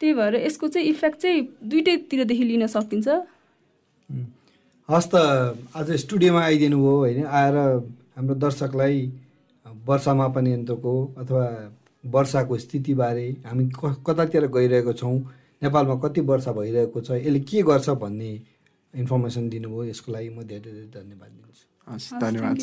त्यही 0.00 0.12
भएर 0.14 0.34
यसको 0.46 0.68
चाहिँ 0.68 0.86
इफेक्ट 0.88 1.18
चाहिँ 1.22 1.40
दुइटैतिरदेखि 1.64 2.44
लिन 2.44 2.66
सकिन्छ. 2.66 3.08
हस् 4.88 5.08
त 5.08 5.14
आज 5.72 5.88
स्टुडियोमा 6.04 6.40
आइदिनु 6.44 6.76
भयो 6.76 6.96
होइन 6.98 7.24
आएर 7.24 7.56
हाम्रो 8.16 8.34
दर्शकलाई 8.36 8.96
वर्षा 9.86 10.12
मापन 10.14 10.46
यन्त्रको 10.46 10.94
अथवा 11.18 11.44
वर्षाको 12.06 12.58
स्थितिबारे 12.58 13.36
हामी 13.46 13.66
क- 13.66 14.04
कतातिर 14.06 14.46
गइरहेको 14.46 14.92
छौँ 14.92 15.18
नेपालमा 15.62 15.94
कति 15.94 16.20
वर्षा 16.20 16.52
भइरहेको 16.52 17.00
छ 17.00 17.10
यसले 17.10 17.40
के 17.40 17.62
गर्छ 17.62 17.90
भन्ने 17.90 18.40
इन्फर्मेसन 18.94 19.48
दिनुभयो 19.48 19.84
यसको 19.84 20.12
लागि 20.12 20.28
म 20.28 20.42
धेरै 20.42 20.60
धेरै 20.60 20.86
धन्यवाद 20.86 21.30
दिन्छु। 21.30 21.66
हस् 21.92 22.14
धन्यवाद. 22.20 22.56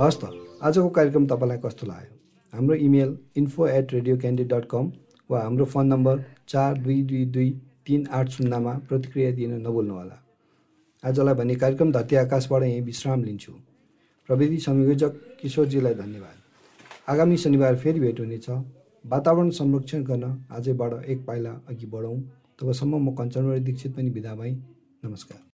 हस् 0.00 0.20
त 0.20 0.30
आजको 0.62 0.88
कार्यक्रम 0.88 1.26
तपाईँलाई 1.26 1.58
कस्तो 1.58 1.86
लाग्यो? 1.86 2.18
हाम्रो 2.52 2.74
email 2.74 3.18
info 3.36 3.66
at 3.66 3.92
radio 3.92 4.16
candy 4.18 4.44
dot 4.44 4.64
com 4.64 4.92
वा 5.30 5.42
हाम्रो 5.42 5.64
फोन 5.64 5.86
नम्बर 5.86 6.24
चार 6.48 6.78
दुई 6.78 7.02
दुई 7.02 7.24
दुई 7.24 7.50
तिन 7.86 8.06
आठ 8.06 8.28
शून्यमा 8.28 8.72
प्रतिक्रिया 8.88 9.30
दिन 9.30 9.54
नभुल्नुहोला। 9.66 10.22
आजलाई 11.04 11.34
भने 11.34 11.54
कार्यक्रम 11.54 11.92
धरती 11.92 12.16
आकाशबाट 12.16 12.62
यहीँ 12.62 12.80
विश्राम 12.80 13.24
लिन्छु। 13.24 13.52
प्रविधि 14.28 14.58
संयोजक 14.58 15.20
किशोरजीलाई 15.40 15.94
धन्यवाद। 15.94 16.36
आगामी 17.08 17.36
शनिबार 17.36 17.76
फेरि 17.76 18.00
भेट 18.00 18.20
हुनेछ। 18.20 18.50
वातावरण 19.04 19.50
संरक्षण 19.50 20.02
गर्न 20.02 20.44
आजैबाट 20.50 21.04
एक 21.04 21.26
पाइला 21.26 21.50
अघि 21.68 21.86
बढौँ। 21.86 22.20
तबसम्म 22.60 23.10
म 23.10 23.14
कञ्चनवारी 23.14 23.60
दीक्षित 23.60 23.96
पनि 23.96 24.10
बिदा 24.10 24.34
भएँ। 24.34 24.54
नमस्कार। 25.04 25.42